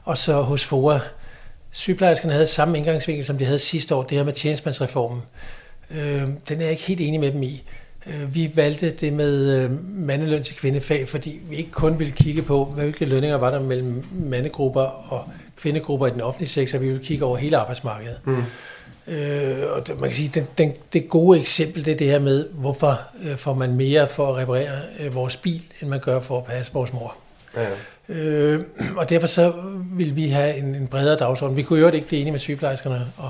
[0.05, 0.99] og så hos FOA.
[1.71, 5.21] Sygeplejerskerne havde samme indgangsvinkel, som de havde sidste år, det her med tjenestemandsreformen.
[5.91, 7.63] Øh, den er jeg ikke helt enig med dem i.
[8.07, 12.41] Øh, vi valgte det med øh, mandeløn til kvindefag, fordi vi ikke kun ville kigge
[12.41, 17.03] på, hvilke lønninger var der mellem mandegrupper og kvindegrupper i den offentlige sektor, vi ville
[17.03, 18.17] kigge over hele arbejdsmarkedet.
[18.25, 18.43] Mm.
[19.07, 22.19] Øh, og det, man kan sige, den, den, det gode eksempel, det er det her
[22.19, 26.19] med, hvorfor øh, får man mere for at reparere øh, vores bil, end man gør
[26.19, 27.15] for at passe vores mor.
[27.55, 27.69] Ja.
[28.09, 28.63] Øh,
[28.97, 29.53] og derfor så
[29.93, 31.57] vil vi have en, en bredere dagsorden.
[31.57, 33.29] Vi kunne jo ikke blive enige med sygeplejerskerne og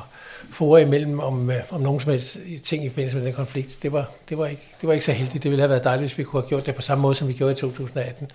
[0.52, 3.80] fore imellem om, øh, om nogen som helst ting i forbindelse med den konflikt.
[3.82, 5.44] Det var, det, var ikke, det var ikke så heldigt.
[5.44, 7.28] Det ville have været dejligt, hvis vi kunne have gjort det på samme måde, som
[7.28, 8.32] vi gjorde i 2018.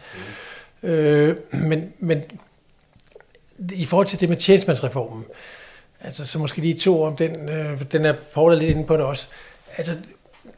[0.83, 0.89] Mm.
[0.89, 2.23] Øh, men, men
[3.73, 5.25] i forhold til det med tjenestemandsreformen,
[6.01, 8.97] altså så måske lige to om den, øh, den er Paul er lidt inde på
[8.97, 9.27] det også.
[9.77, 9.97] Altså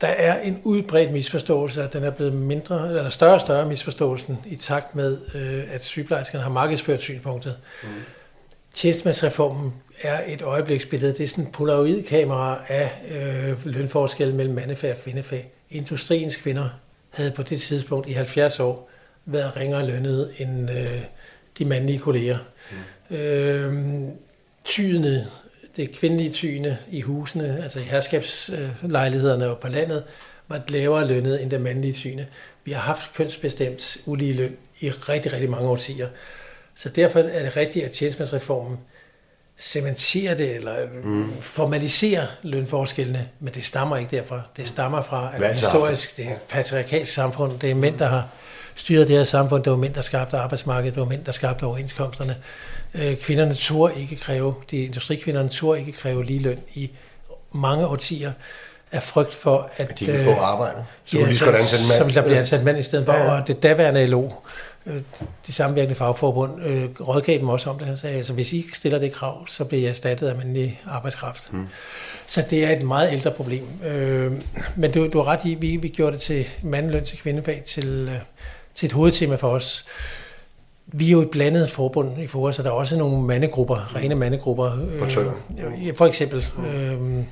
[0.01, 4.39] der er en udbredt misforståelse, at den er blevet mindre, eller større og større misforståelsen
[4.47, 7.57] i takt med, øh, at sygeplejerskerne har markedsført synspunktet.
[7.83, 7.89] Mm.
[8.77, 9.73] Tjenestemandsreformen
[10.03, 11.13] er et øjebliksbillede.
[11.13, 15.51] Det er sådan en polaroidkamera af øh, lønforskel mellem mandefag og kvindefag.
[15.71, 16.69] Industriens kvinder
[17.11, 18.91] havde på det tidspunkt i 70 år
[19.25, 21.03] været ringere lønnet end øh,
[21.59, 22.39] de mandlige kolleger.
[23.11, 23.17] Mm.
[23.17, 24.09] Øh,
[24.65, 25.27] tydene
[25.77, 30.05] det kvindelige tyne i husene, altså i herskabslejlighederne og på landet,
[30.49, 32.27] var lavere lønnet end det mandlige tyne.
[32.65, 36.09] Vi har haft kønsbestemt ulige løn i rigtig, rigtig mange årtier.
[36.77, 38.79] Så derfor er det rigtigt, at tjenestemandsreformen
[39.59, 41.33] cementerer det, eller mm.
[41.41, 44.41] formaliserer lønforskellene, men det stammer ikke derfra.
[44.57, 48.29] Det stammer fra, at historisk, det er et patriarkalsk samfund, det er mænd, der har
[48.75, 51.65] styret det her samfund, det var mænd, der skabte arbejdsmarkedet, det var mænd, der skabte
[51.65, 52.37] overenskomsterne.
[52.95, 56.91] Øh, kvinderne turde ikke kræve, de industrikvinderne turde ikke kræve ligeløn i
[57.53, 58.33] mange årtier
[58.93, 59.91] af frygt for, at...
[59.91, 60.85] At de ikke få øh, arbejde.
[61.05, 63.41] Så, ja, så, så, så vil der blive ansat mand i stedet for, ja.
[63.41, 64.31] og det daværende LO,
[65.47, 68.01] de samvirkende fagforbund, øh, rådgav dem også om det.
[68.01, 71.51] Så altså, hvis I ikke stiller det krav, så bliver jeg erstattet af mandlig arbejdskraft.
[71.51, 71.67] Hmm.
[72.27, 73.65] Så det er et meget ældre problem.
[73.87, 74.33] Øh,
[74.77, 78.09] men du, du har ret i, vi, vi gjorde det til mandeløn til kvindefag til,
[78.13, 78.21] øh,
[78.75, 79.85] til et hovedtema for os
[80.87, 84.15] vi er jo et blandet forbund i forhold, så der er også nogle mandegrupper, rene
[84.15, 84.79] mandegrupper.
[84.91, 84.99] Øh,
[85.97, 86.47] for eksempel.
[86.75, 87.25] Øh,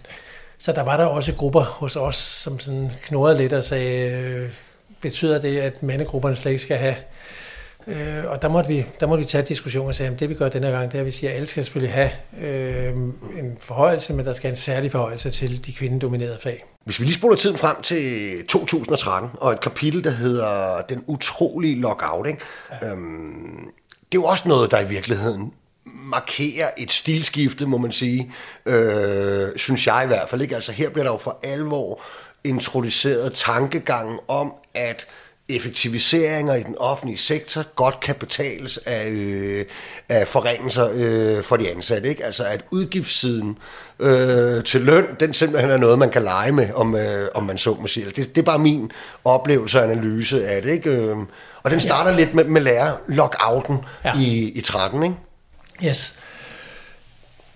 [0.58, 4.50] så der var der også grupper hos os, som sådan knurrede lidt og sagde, øh,
[5.00, 6.94] betyder det, at mandegrupperne slet ikke skal have
[7.86, 10.34] Øh, og der måtte, vi, der måtte vi tage diskussion og sige, at det vi
[10.34, 12.10] gør denne gang, det er, at vi siger, at alle skal selvfølgelig have
[12.40, 12.92] øh,
[13.38, 16.64] en forhøjelse, men der skal en særlig forhøjelse til de kvindedominerede fag.
[16.84, 21.80] Hvis vi lige spoler tiden frem til 2013, og et kapitel, der hedder Den utrolige
[21.80, 22.38] lockout, ikke?
[22.82, 22.90] Ja.
[22.90, 23.70] Øhm,
[24.12, 25.52] det er jo også noget, der i virkeligheden
[25.86, 28.32] markerer et stilskifte, må man sige,
[28.66, 30.42] øh, synes jeg i hvert fald.
[30.42, 30.54] Ikke?
[30.54, 32.02] Altså her bliver der jo for alvor
[32.44, 35.06] introduceret tankegangen om, at
[35.48, 39.64] effektiviseringer i den offentlige sektor godt kan betales af, øh,
[40.08, 42.08] af forringelser øh, for de ansatte.
[42.08, 42.24] Ikke?
[42.24, 43.58] Altså at udgiftssiden
[43.98, 47.58] øh, til løn, den simpelthen er noget, man kan lege med, om, øh, om man
[47.58, 48.06] så må sige.
[48.06, 48.90] Det, det er bare min
[49.24, 50.70] oplevelse og analyse af det.
[50.70, 50.90] Ikke?
[50.90, 51.16] Øh,
[51.62, 52.16] og den starter ja.
[52.16, 54.18] lidt med, med lærer lockouten ja.
[54.18, 55.16] i, i 13, ikke?
[55.84, 56.16] Yes.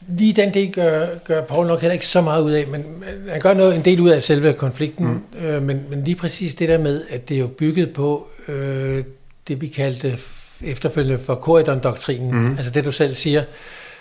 [0.08, 2.84] Lige den del gør, gør Paul nok heller ikke så meget ud af, men
[3.28, 5.46] han gør noget, en del ud af selve konflikten, mm.
[5.46, 9.04] øh, men, men lige præcis det der med, at det er jo bygget på øh,
[9.48, 10.18] det, vi kaldte
[10.64, 12.56] efterfølgende for Corridon-doktrinen, mm.
[12.56, 13.44] altså det du selv siger,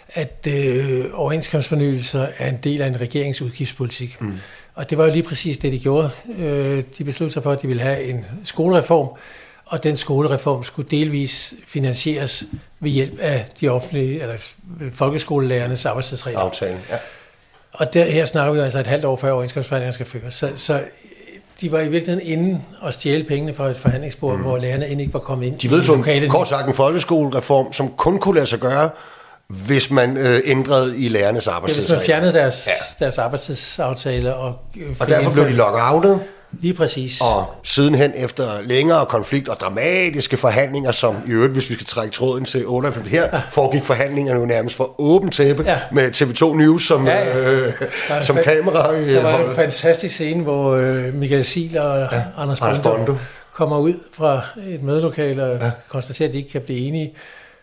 [0.10, 4.22] at øh, overenskomstfornyelser er en del af en regeringsudgiftspolitik.
[4.22, 4.34] Mm.
[4.76, 6.10] Og det var jo lige præcis det, de gjorde.
[6.39, 9.08] Øh, de besluttede sig for, at de ville have en skolereform,
[9.68, 12.43] og den skolereform skulle delvis finansieres
[12.80, 14.36] ved hjælp af de offentlige, eller
[14.93, 16.39] folkeskolelærernes arbejdstidsregler.
[16.39, 16.95] Aftalen, ja.
[17.74, 20.34] Og der, her snakker vi altså et halvt år før overenskomstforhandlingerne skal føres.
[20.34, 20.82] Så, så
[21.61, 24.41] de var i virkeligheden inde og stjæle pengene fra et forhandlingsbord, mm.
[24.41, 27.89] hvor lærerne endnu ikke var kommet ind De ved så kort sagt en folkeskolereform, som
[27.89, 28.89] kun kunne lade sig gøre,
[29.47, 31.95] hvis man øh, ændrede i lærernes arbejdstidsregler.
[31.95, 33.05] Ja, hvis man fjernede deres, ja.
[33.05, 34.32] deres arbejdstidsaftaler.
[34.32, 36.20] Og, øh, og derfor blev de lockoutet.
[36.62, 37.22] Lige præcis.
[37.22, 42.14] Og sidenhen efter længere konflikt og dramatiske forhandlinger, som i øvrigt, hvis vi skal trække
[42.14, 43.41] tråden til 98, her ja.
[43.51, 45.80] foregik forhandlingerne jo nærmest for åben tæppe ja.
[45.91, 47.51] med TV2 News som, ja, ja.
[47.51, 47.74] Øh,
[48.28, 48.95] som kamera.
[48.95, 52.22] Øh, der var en fantastisk scene, hvor øh, Michael Siel og ja.
[52.38, 53.16] Anders, Anders Bondo
[53.53, 55.72] kommer ud fra et mødelokale og ja.
[55.89, 57.14] konstaterer, at de ikke kan blive enige.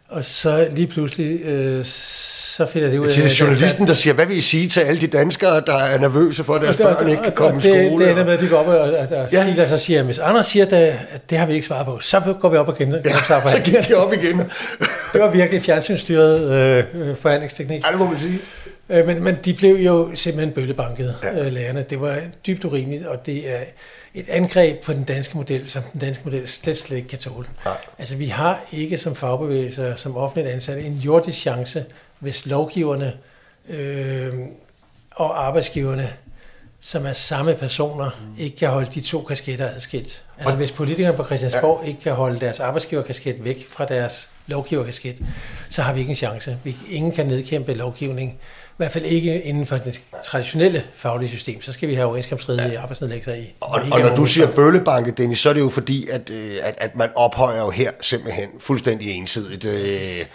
[0.08, 3.14] Og så lige pludselig, øh, så finder det ud af...
[3.14, 5.98] Det er journalisten, der siger, hvad vil I sige til alle de danskere, der er
[5.98, 7.78] nervøse for, at deres børn ikke kan komme i skole?
[7.80, 9.52] Det, det ender med, at de går op og, og, og ja.
[9.52, 12.34] siger, så siger, hvis Anders siger, at, at det har vi ikke svaret på, så
[12.40, 13.10] går vi op og kender ja,
[13.50, 14.38] så gik de op igen.
[15.12, 17.84] det var virkelig fjernsynsstyret øh, forhandlingsteknik.
[17.86, 18.38] Ja, det må man sige.
[18.88, 21.40] Øh, men, men de blev jo simpelthen bøllebanket, ja.
[21.40, 21.82] øh, lærerne.
[21.90, 23.60] Det var dybt urimeligt, og det er
[24.14, 27.46] et angreb på den danske model, som den danske model slet, slet ikke kan tåle.
[27.66, 27.70] Ja.
[27.98, 31.84] Altså, vi har ikke som fagbevægelser, som offentligt ansatte, en jordisk chance,
[32.18, 33.12] hvis lovgiverne
[33.68, 34.32] øh,
[35.10, 36.08] og arbejdsgiverne,
[36.80, 38.42] som er samme personer, mm.
[38.42, 40.24] ikke kan holde de to kasketter adskilt.
[40.38, 41.88] Altså, hvis politikerne på Christiansborg ja.
[41.88, 45.16] ikke kan holde deres arbejdsgiverkasket væk fra deres lovgiverkasket,
[45.70, 46.58] så har vi ikke en chance.
[46.64, 48.38] Vi, ingen kan nedkæmpe lovgivning
[48.74, 51.62] i hvert fald ikke inden for det traditionelle faglige system.
[51.62, 52.80] Så skal vi have overenskomstredige ja.
[52.80, 53.54] arbejdsnedlæggelser i.
[53.60, 56.74] Og, og når du siger bøllebanke, Dennis, så er det jo fordi, at, øh, at,
[56.78, 59.64] at man ophøjer jo her simpelthen fuldstændig ensidigt.
[59.64, 60.26] Øh,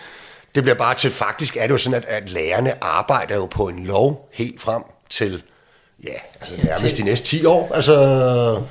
[0.56, 3.68] det bliver bare til, faktisk er det jo sådan, at, at lærerne arbejder jo på
[3.68, 5.44] en lov helt frem til
[6.04, 6.10] Ja,
[6.42, 7.72] altså ja, nærmest de næste 10 år.
[7.74, 7.94] Altså...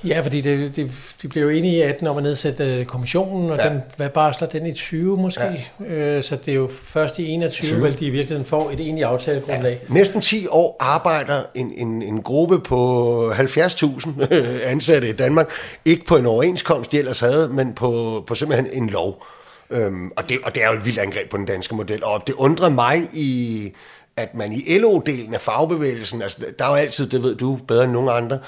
[0.04, 0.90] Ja, fordi det, det,
[1.22, 3.68] de blev jo enige i 18 om at nedsætte øh, kommissionen, og ja.
[3.68, 5.66] den, hvad barsler den i 20 måske?
[5.80, 5.86] Ja.
[5.86, 7.82] Øh, så det er jo først i 21, 20.
[7.82, 9.80] vel de i virkeligheden får et egentligt aftalegrundlag.
[9.88, 9.94] Ja.
[9.94, 15.48] Næsten 10 år arbejder en, en, en gruppe på 70.000 ansatte i Danmark,
[15.84, 19.24] ikke på en overenskomst, de ellers havde, men på, på simpelthen en lov.
[19.70, 22.22] Øhm, og, det, og det er jo et vildt angreb på den danske model, og
[22.26, 23.72] det undrer mig i
[24.18, 27.84] at man i LO-delen af fagbevægelsen, altså der er jo altid, det ved du bedre
[27.84, 28.38] end nogen andre,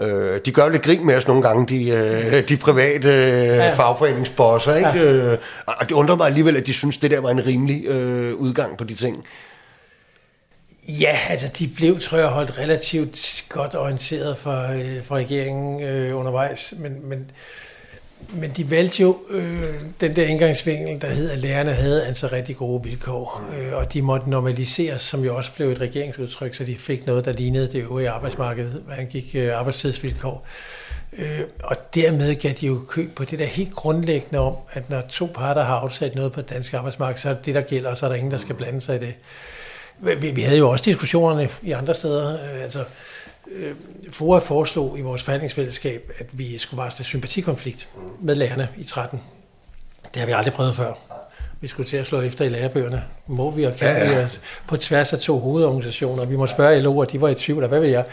[0.00, 3.74] øh, de gør lidt grin med os nogle gange, de, øh, de private øh, ja.
[3.74, 4.88] fagforeningsbosser, ikke?
[4.88, 5.04] Ja.
[5.04, 8.34] Øh, og det undrer mig alligevel, at de synes, det der var en rimelig øh,
[8.34, 9.24] udgang på de ting.
[10.88, 16.18] Ja, altså de blev, tror jeg, holdt relativt godt orienteret fra, øh, fra regeringen øh,
[16.18, 17.30] undervejs, men, men
[18.28, 22.56] men de valgte jo øh, den der indgangsvinkel, der hed, at lærerne havde altså rigtig
[22.56, 26.76] gode vilkår, øh, og de måtte normaliseres, som jo også blev et regeringsudtryk, så de
[26.76, 30.46] fik noget, der lignede det øvrige arbejdsmarked, hvad gik øh, arbejdstidsvilkår.
[31.18, 35.00] Øh, og dermed gav de jo køb på det der helt grundlæggende om, at når
[35.08, 37.90] to parter har aftalt noget på det danske arbejdsmarked, så er det det, der gælder,
[37.90, 39.14] og så er der ingen, der skal blande sig i det.
[39.98, 42.84] Vi, vi havde jo også diskussionerne i andre steder, øh, altså
[43.50, 43.74] øh,
[44.10, 47.88] FOA foreslog i vores forhandlingsfællesskab, at vi skulle varsle sympatikonflikt
[48.20, 49.20] med lærerne i 13.
[50.14, 50.92] Det har vi aldrig prøvet før.
[51.60, 53.04] Vi skulle til at slå efter i lærebøgerne.
[53.26, 54.18] Må vi og kan ja, ja.
[54.18, 56.24] vi os på tværs af to hovedorganisationer.
[56.24, 58.04] Vi må spørge LO, og de var i tvivl, hvad ved jeg.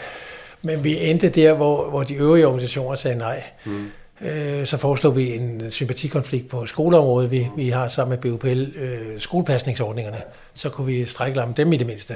[0.62, 3.42] Men vi endte der, hvor, hvor de øvrige organisationer sagde nej.
[3.64, 3.90] Mm.
[4.20, 7.30] Øh, så foreslog vi en sympatikonflikt på skoleområdet.
[7.30, 10.22] Vi, vi har sammen med BUPL øh, skolepasningsordningerne.
[10.54, 12.14] Så kunne vi strække dem i det mindste.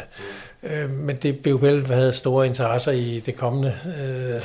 [0.63, 4.43] Øh, men det BUPL havde store interesser i det kommende øh,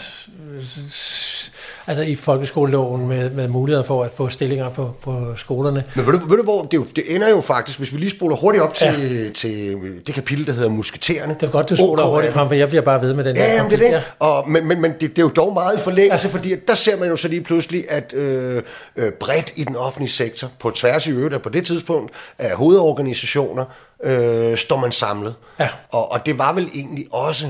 [1.87, 5.83] altså i folkeskoleloven med, med muligheder for at få stillinger på, på skolerne.
[5.95, 8.09] Men ved du, ved du hvor, det, jo, det ender jo faktisk, hvis vi lige
[8.09, 9.29] spoler hurtigt op til, ja.
[9.29, 9.77] til
[10.07, 11.35] det kapitel, der hedder Musketererne.
[11.39, 13.51] Det er godt, du spoler hurtigt frem, for jeg bliver bare ved med den ja,
[13.51, 13.81] her konflikt.
[13.81, 14.03] det er det.
[14.19, 16.33] Og, men men, men det, det er jo dog meget i forlængelse, ja.
[16.33, 18.61] fordi der ser man jo så lige pludselig, at øh,
[18.95, 23.65] øh, bredt i den offentlige sektor, på tværs i øvrigt på det tidspunkt, af hovedorganisationer,
[24.03, 25.35] øh, står man samlet.
[25.59, 25.67] Ja.
[25.91, 27.47] Og, og det var vel egentlig også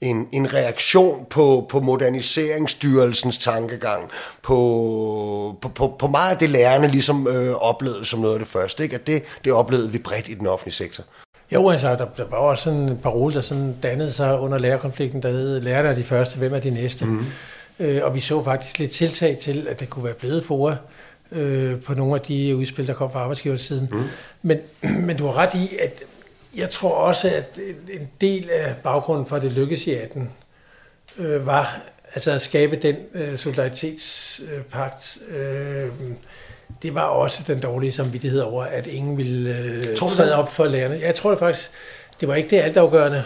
[0.00, 4.10] en, en reaktion på, på moderniseringsstyrelsens tankegang,
[4.42, 8.48] på, på, på, på meget af det lærerne ligesom øh, oplevede som noget af det
[8.48, 8.82] første.
[8.82, 8.94] Ikke?
[8.94, 11.04] At det, det oplevede vi bredt i den offentlige sektor.
[11.52, 15.22] Jo, altså, der, der var også sådan en parole, der sådan dannede sig under lærerkonflikten,
[15.22, 17.04] der hed, lærerne er de første, hvem er de næste?
[17.04, 17.24] Mm.
[17.80, 20.78] Øh, og vi så faktisk lidt tiltag til, at det kunne være blevet for
[21.32, 23.88] øh, på nogle af de udspil, der kom fra arbejdsgiversiden.
[23.92, 24.02] Mm.
[24.42, 24.58] Men,
[25.06, 26.02] men du har ret i, at
[26.56, 27.58] jeg tror også, at
[27.90, 30.30] en del af baggrunden for, at det lykkedes i 18,
[31.18, 31.80] øh, var
[32.14, 35.18] altså at skabe den øh, solidaritetspagt.
[35.28, 35.88] Øh,
[36.82, 40.98] det var også den dårlige samvittighed over, at ingen ville øh, træde op for lærerne.
[41.02, 41.70] Jeg tror faktisk,
[42.20, 43.24] det var ikke det altafgørende.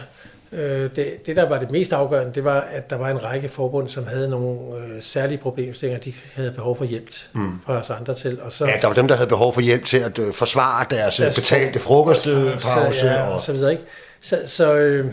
[0.53, 3.49] Øh, det, det, der var det mest afgørende, det var, at der var en række
[3.49, 7.61] forbund, som havde nogle øh, særlige problemstillinger, de havde behov for hjælp mm.
[7.67, 8.41] fra os andre til.
[8.43, 10.87] Og så, ja, der var dem, der havde behov for hjælp til at øh, forsvare
[10.91, 13.07] deres, deres betalte frokostpause.
[13.07, 13.71] Ja, og, og så videre.
[13.71, 13.85] Ikke?
[14.21, 15.07] Så, så øh,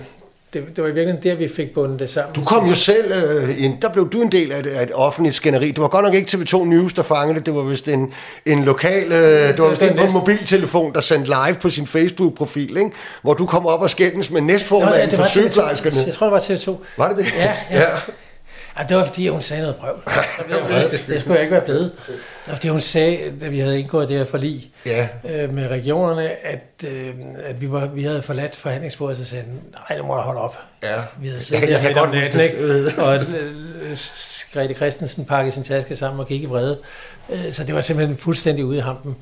[0.54, 2.36] det, det var i virkeligheden der, vi fik bundet det sammen.
[2.36, 4.92] Du kom jo selv, øh, en, der blev du en del af et, af et
[4.94, 5.68] offentligt skænderi.
[5.68, 7.46] Det var godt nok ikke TV2 News, der fangede det.
[7.46, 8.14] Det var vist en,
[8.46, 11.88] en lokal, øh, det var vist en på en mobiltelefon, der sendte live på sin
[11.88, 12.92] Facebook-profil, ikke?
[13.22, 15.96] hvor du kom op og skændes med næstformanden for sygeplejerskerne.
[16.06, 16.86] Jeg tror, det var TV2.
[16.98, 17.26] Var det det?
[17.38, 17.80] Ja, ja.
[17.80, 17.88] ja.
[18.80, 19.96] Ja, det var fordi, hun sagde noget prøv.
[21.08, 21.92] Det skulle jeg ikke være blevet.
[22.48, 25.08] Det var fordi, hun sagde, da vi havde indgået det her forlig ja.
[25.30, 29.44] øh, med regionerne, at, øh, at vi, var, vi havde forladt forhandlingsbordet, så sagde
[29.74, 30.58] nej, det må du holde op.
[30.84, 30.96] Ja.
[31.22, 32.94] Vi havde siddet ja, der midt om natten, ikke?
[32.98, 33.98] og øh,
[34.54, 36.80] Grete Christensen pakkede sin taske sammen og gik i vrede.
[37.30, 39.16] Øh, så det var simpelthen fuldstændig ude i hampen.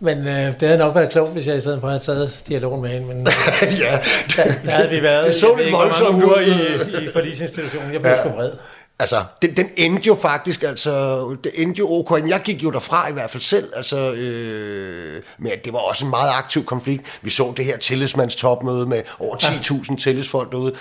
[0.00, 2.82] Men øh, det havde nok været klogt, hvis jeg i stedet for havde taget dialogen
[2.82, 3.06] med hende.
[3.06, 3.32] Men øh,
[3.80, 3.98] ja,
[4.36, 7.92] der, der havde vi været det så lidt voldsomt ud i, i forlisinstitutionen.
[7.92, 8.20] Jeg blev ja.
[8.20, 8.50] sgu vred.
[9.04, 12.28] Altså, den, den endte jo faktisk, altså, det endte jo ok.
[12.28, 16.10] Jeg gik jo derfra i hvert fald selv, altså, øh, men det var også en
[16.10, 17.18] meget aktiv konflikt.
[17.22, 20.74] Vi så det her tillidsmandstopmøde med over 10.000 tillidsfolk derude.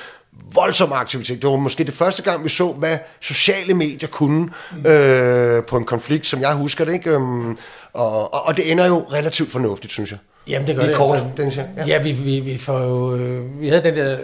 [0.54, 1.42] Voldsom aktivitet.
[1.42, 4.86] Det var måske det første gang, vi så, hvad sociale medier kunne mm.
[4.86, 7.10] øh, på en konflikt, som jeg husker det, ikke?
[7.10, 7.58] Øhm,
[7.94, 10.20] og, og, og det ender jo relativt fornuftigt, synes jeg.
[10.48, 10.96] Jamen det gør det.
[10.96, 11.68] Kort, altså, den siger.
[11.78, 14.18] Ja, ja vi, vi, vi, får jo, øh, vi havde den der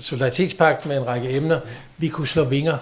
[0.00, 1.60] solidaritetspagt med en række emner.
[1.98, 2.76] Vi kunne slå vinger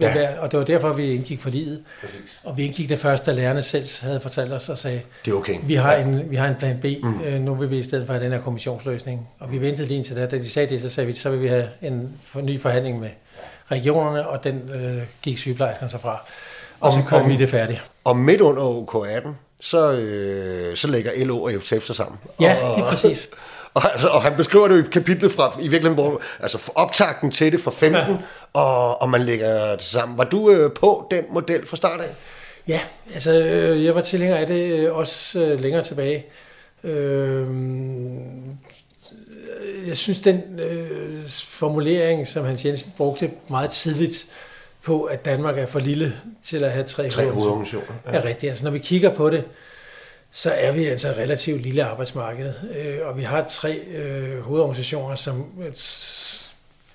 [0.00, 0.12] ja.
[0.12, 1.82] hver, og det var derfor, vi indgik for livet.
[2.00, 2.20] Præcis.
[2.44, 5.34] Og vi indgik det første, da lærerne selv havde fortalt os og sagde, det er
[5.34, 5.58] okay.
[5.62, 6.02] vi, har ja.
[6.02, 7.20] en, vi har en plan B, mm.
[7.20, 9.28] øh, nu vil vi i stedet for have den her kommissionsløsning.
[9.38, 11.40] Og vi ventede lige indtil da, da de sagde det, så sagde vi, så vil
[11.40, 13.10] vi have en ny forhandling med
[13.70, 16.22] regionerne, og den øh, gik sygeplejerskerne så fra.
[16.80, 17.82] Og om, så kørte vi det færdigt.
[18.04, 19.28] Og midt under OK18,
[19.60, 22.18] så, øh, så lægger LO og FTF sig sammen.
[22.40, 23.28] Ja, og, lige præcis.
[23.74, 27.30] Og, altså, og han beskriver det jo i kapitlet fra, i virkeligheden, hvor, altså optakten
[27.30, 28.16] til det fra 15, ja.
[28.52, 30.18] og, og man lægger det sammen.
[30.18, 32.08] Var du øh, på den model fra start af?
[32.68, 32.80] Ja,
[33.14, 36.26] altså øh, jeg var tilhænger af det øh, også øh, længere tilbage.
[36.84, 37.46] Øh,
[39.88, 44.26] jeg synes, den øh, formulering, som Hans Jensen brugte meget tidligt,
[44.82, 47.92] på, at Danmark er for lille til at have tre, tre hovedorganisationer.
[48.06, 48.12] Ja.
[48.12, 48.50] Er rigtigt.
[48.50, 49.44] Altså, når vi kigger på det,
[50.32, 52.54] så er vi altså et relativt lille arbejdsmarked.
[52.76, 55.72] Øh, og vi har tre øh, hovedorganisationer, som øh,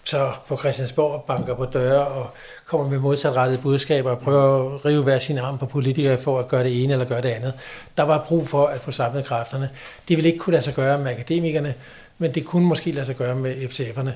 [0.04, 2.30] så på Christiansborg banker på døre og
[2.68, 6.48] kommer med modsatrettede budskaber og prøver at rive hver sin arm på politikere for at
[6.48, 7.54] gøre det ene eller gøre det andet.
[7.98, 9.70] Der var brug for at få samlet kræfterne.
[10.08, 11.74] Det ville ikke kunne lade sig gøre med akademikerne,
[12.18, 14.10] men det kunne måske lade sig gøre med FTF'erne.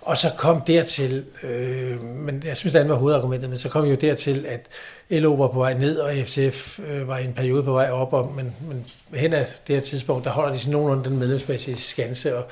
[0.00, 3.94] Og så kom dertil, øh, men jeg synes, det var hovedargumentet, men så kom jo
[3.94, 4.66] dertil, at
[5.10, 8.12] LO var på vej ned, og FTF øh, var i en periode på vej op,
[8.12, 8.84] og, men, men
[9.14, 12.44] hen af det her tidspunkt, der holder de sådan nogenlunde den medlemsmæssige skanse, og,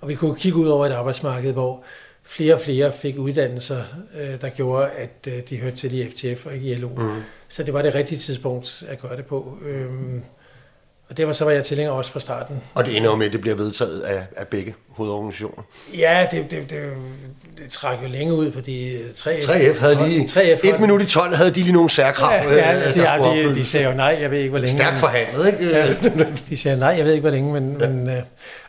[0.00, 1.82] og vi kunne kigge ud over et arbejdsmarked, hvor
[2.26, 3.82] flere og flere fik uddannelser,
[4.20, 6.88] øh, der gjorde, at øh, de hørte til i FTF og ikke i LO.
[6.88, 7.22] Mm.
[7.48, 9.58] Så det var det rigtige tidspunkt at gøre det på.
[9.62, 9.86] Øh,
[11.08, 12.62] og det var så var jeg tilhænger også fra starten.
[12.74, 15.62] Og det ender med, at det bliver vedtaget af, af begge hovedorganisationer.
[15.98, 16.80] Ja, det, det, det,
[17.58, 19.28] det trækker jo længe ud, fordi 3F...
[19.28, 20.24] 3F havde lige...
[20.24, 22.32] 3F et minut i 12 havde de lige nogle særkrav.
[22.32, 24.76] Ja, ja, de, ja de, de sagde jo nej, jeg ved ikke, hvor længe.
[24.76, 25.70] Stærkt forhandlet, ikke?
[25.70, 25.94] Ja,
[26.48, 27.88] de sagde nej, jeg ved ikke, hvor længe, men, ja.
[27.88, 28.10] men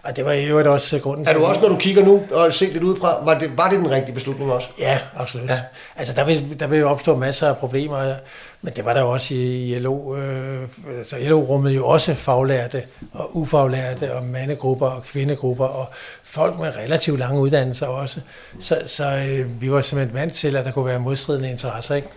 [0.07, 1.36] og det var jo også grunden til...
[1.36, 3.80] Er du også, når du kigger nu og ser lidt udefra, var det, var det
[3.80, 4.67] den rigtige beslutning også?
[4.80, 5.49] Ja, absolut.
[5.49, 5.59] Ja.
[5.95, 8.13] Altså, der vil, der vil jo opstå masser af problemer,
[8.61, 10.15] men det var der også i, i LO.
[10.15, 10.61] Øh,
[10.97, 15.89] altså, LO rummede jo også faglærte og ufaglærte og mandegrupper og kvindegrupper og
[16.28, 18.21] folk med relativt lange uddannelser også.
[18.59, 22.07] Så, så øh, vi var simpelthen vant til, at der kunne være modstridende interesser, ikke?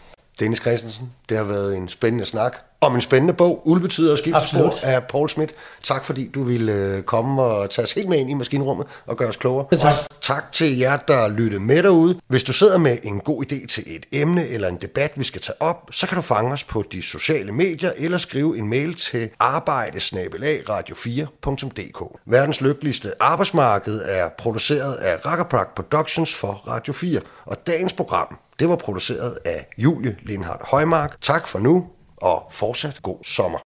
[0.41, 4.81] Dennis Christensen, det har været en spændende snak om en spændende bog, Ulvetider og Absolut.
[4.83, 5.55] af Paul Schmidt.
[5.83, 9.17] Tak fordi du ville øh, komme og tage os helt med ind i maskinrummet og
[9.17, 9.67] gøre os klogere.
[9.73, 9.95] Ja, tak.
[10.11, 12.21] Og tak til jer, der lyttede med derude.
[12.29, 15.41] Hvis du sidder med en god idé til et emne eller en debat, vi skal
[15.41, 18.95] tage op, så kan du fange os på de sociale medier eller skrive en mail
[18.95, 22.21] til arbejdesnabelagradio4.dk.
[22.27, 28.69] Verdens lykkeligste arbejdsmarked er produceret af Rackerpark Productions for Radio 4, og dagens program det
[28.69, 31.21] var produceret af Julie Lindhardt Højmark.
[31.21, 31.87] Tak for nu,
[32.21, 33.59] og fortsat god sommer.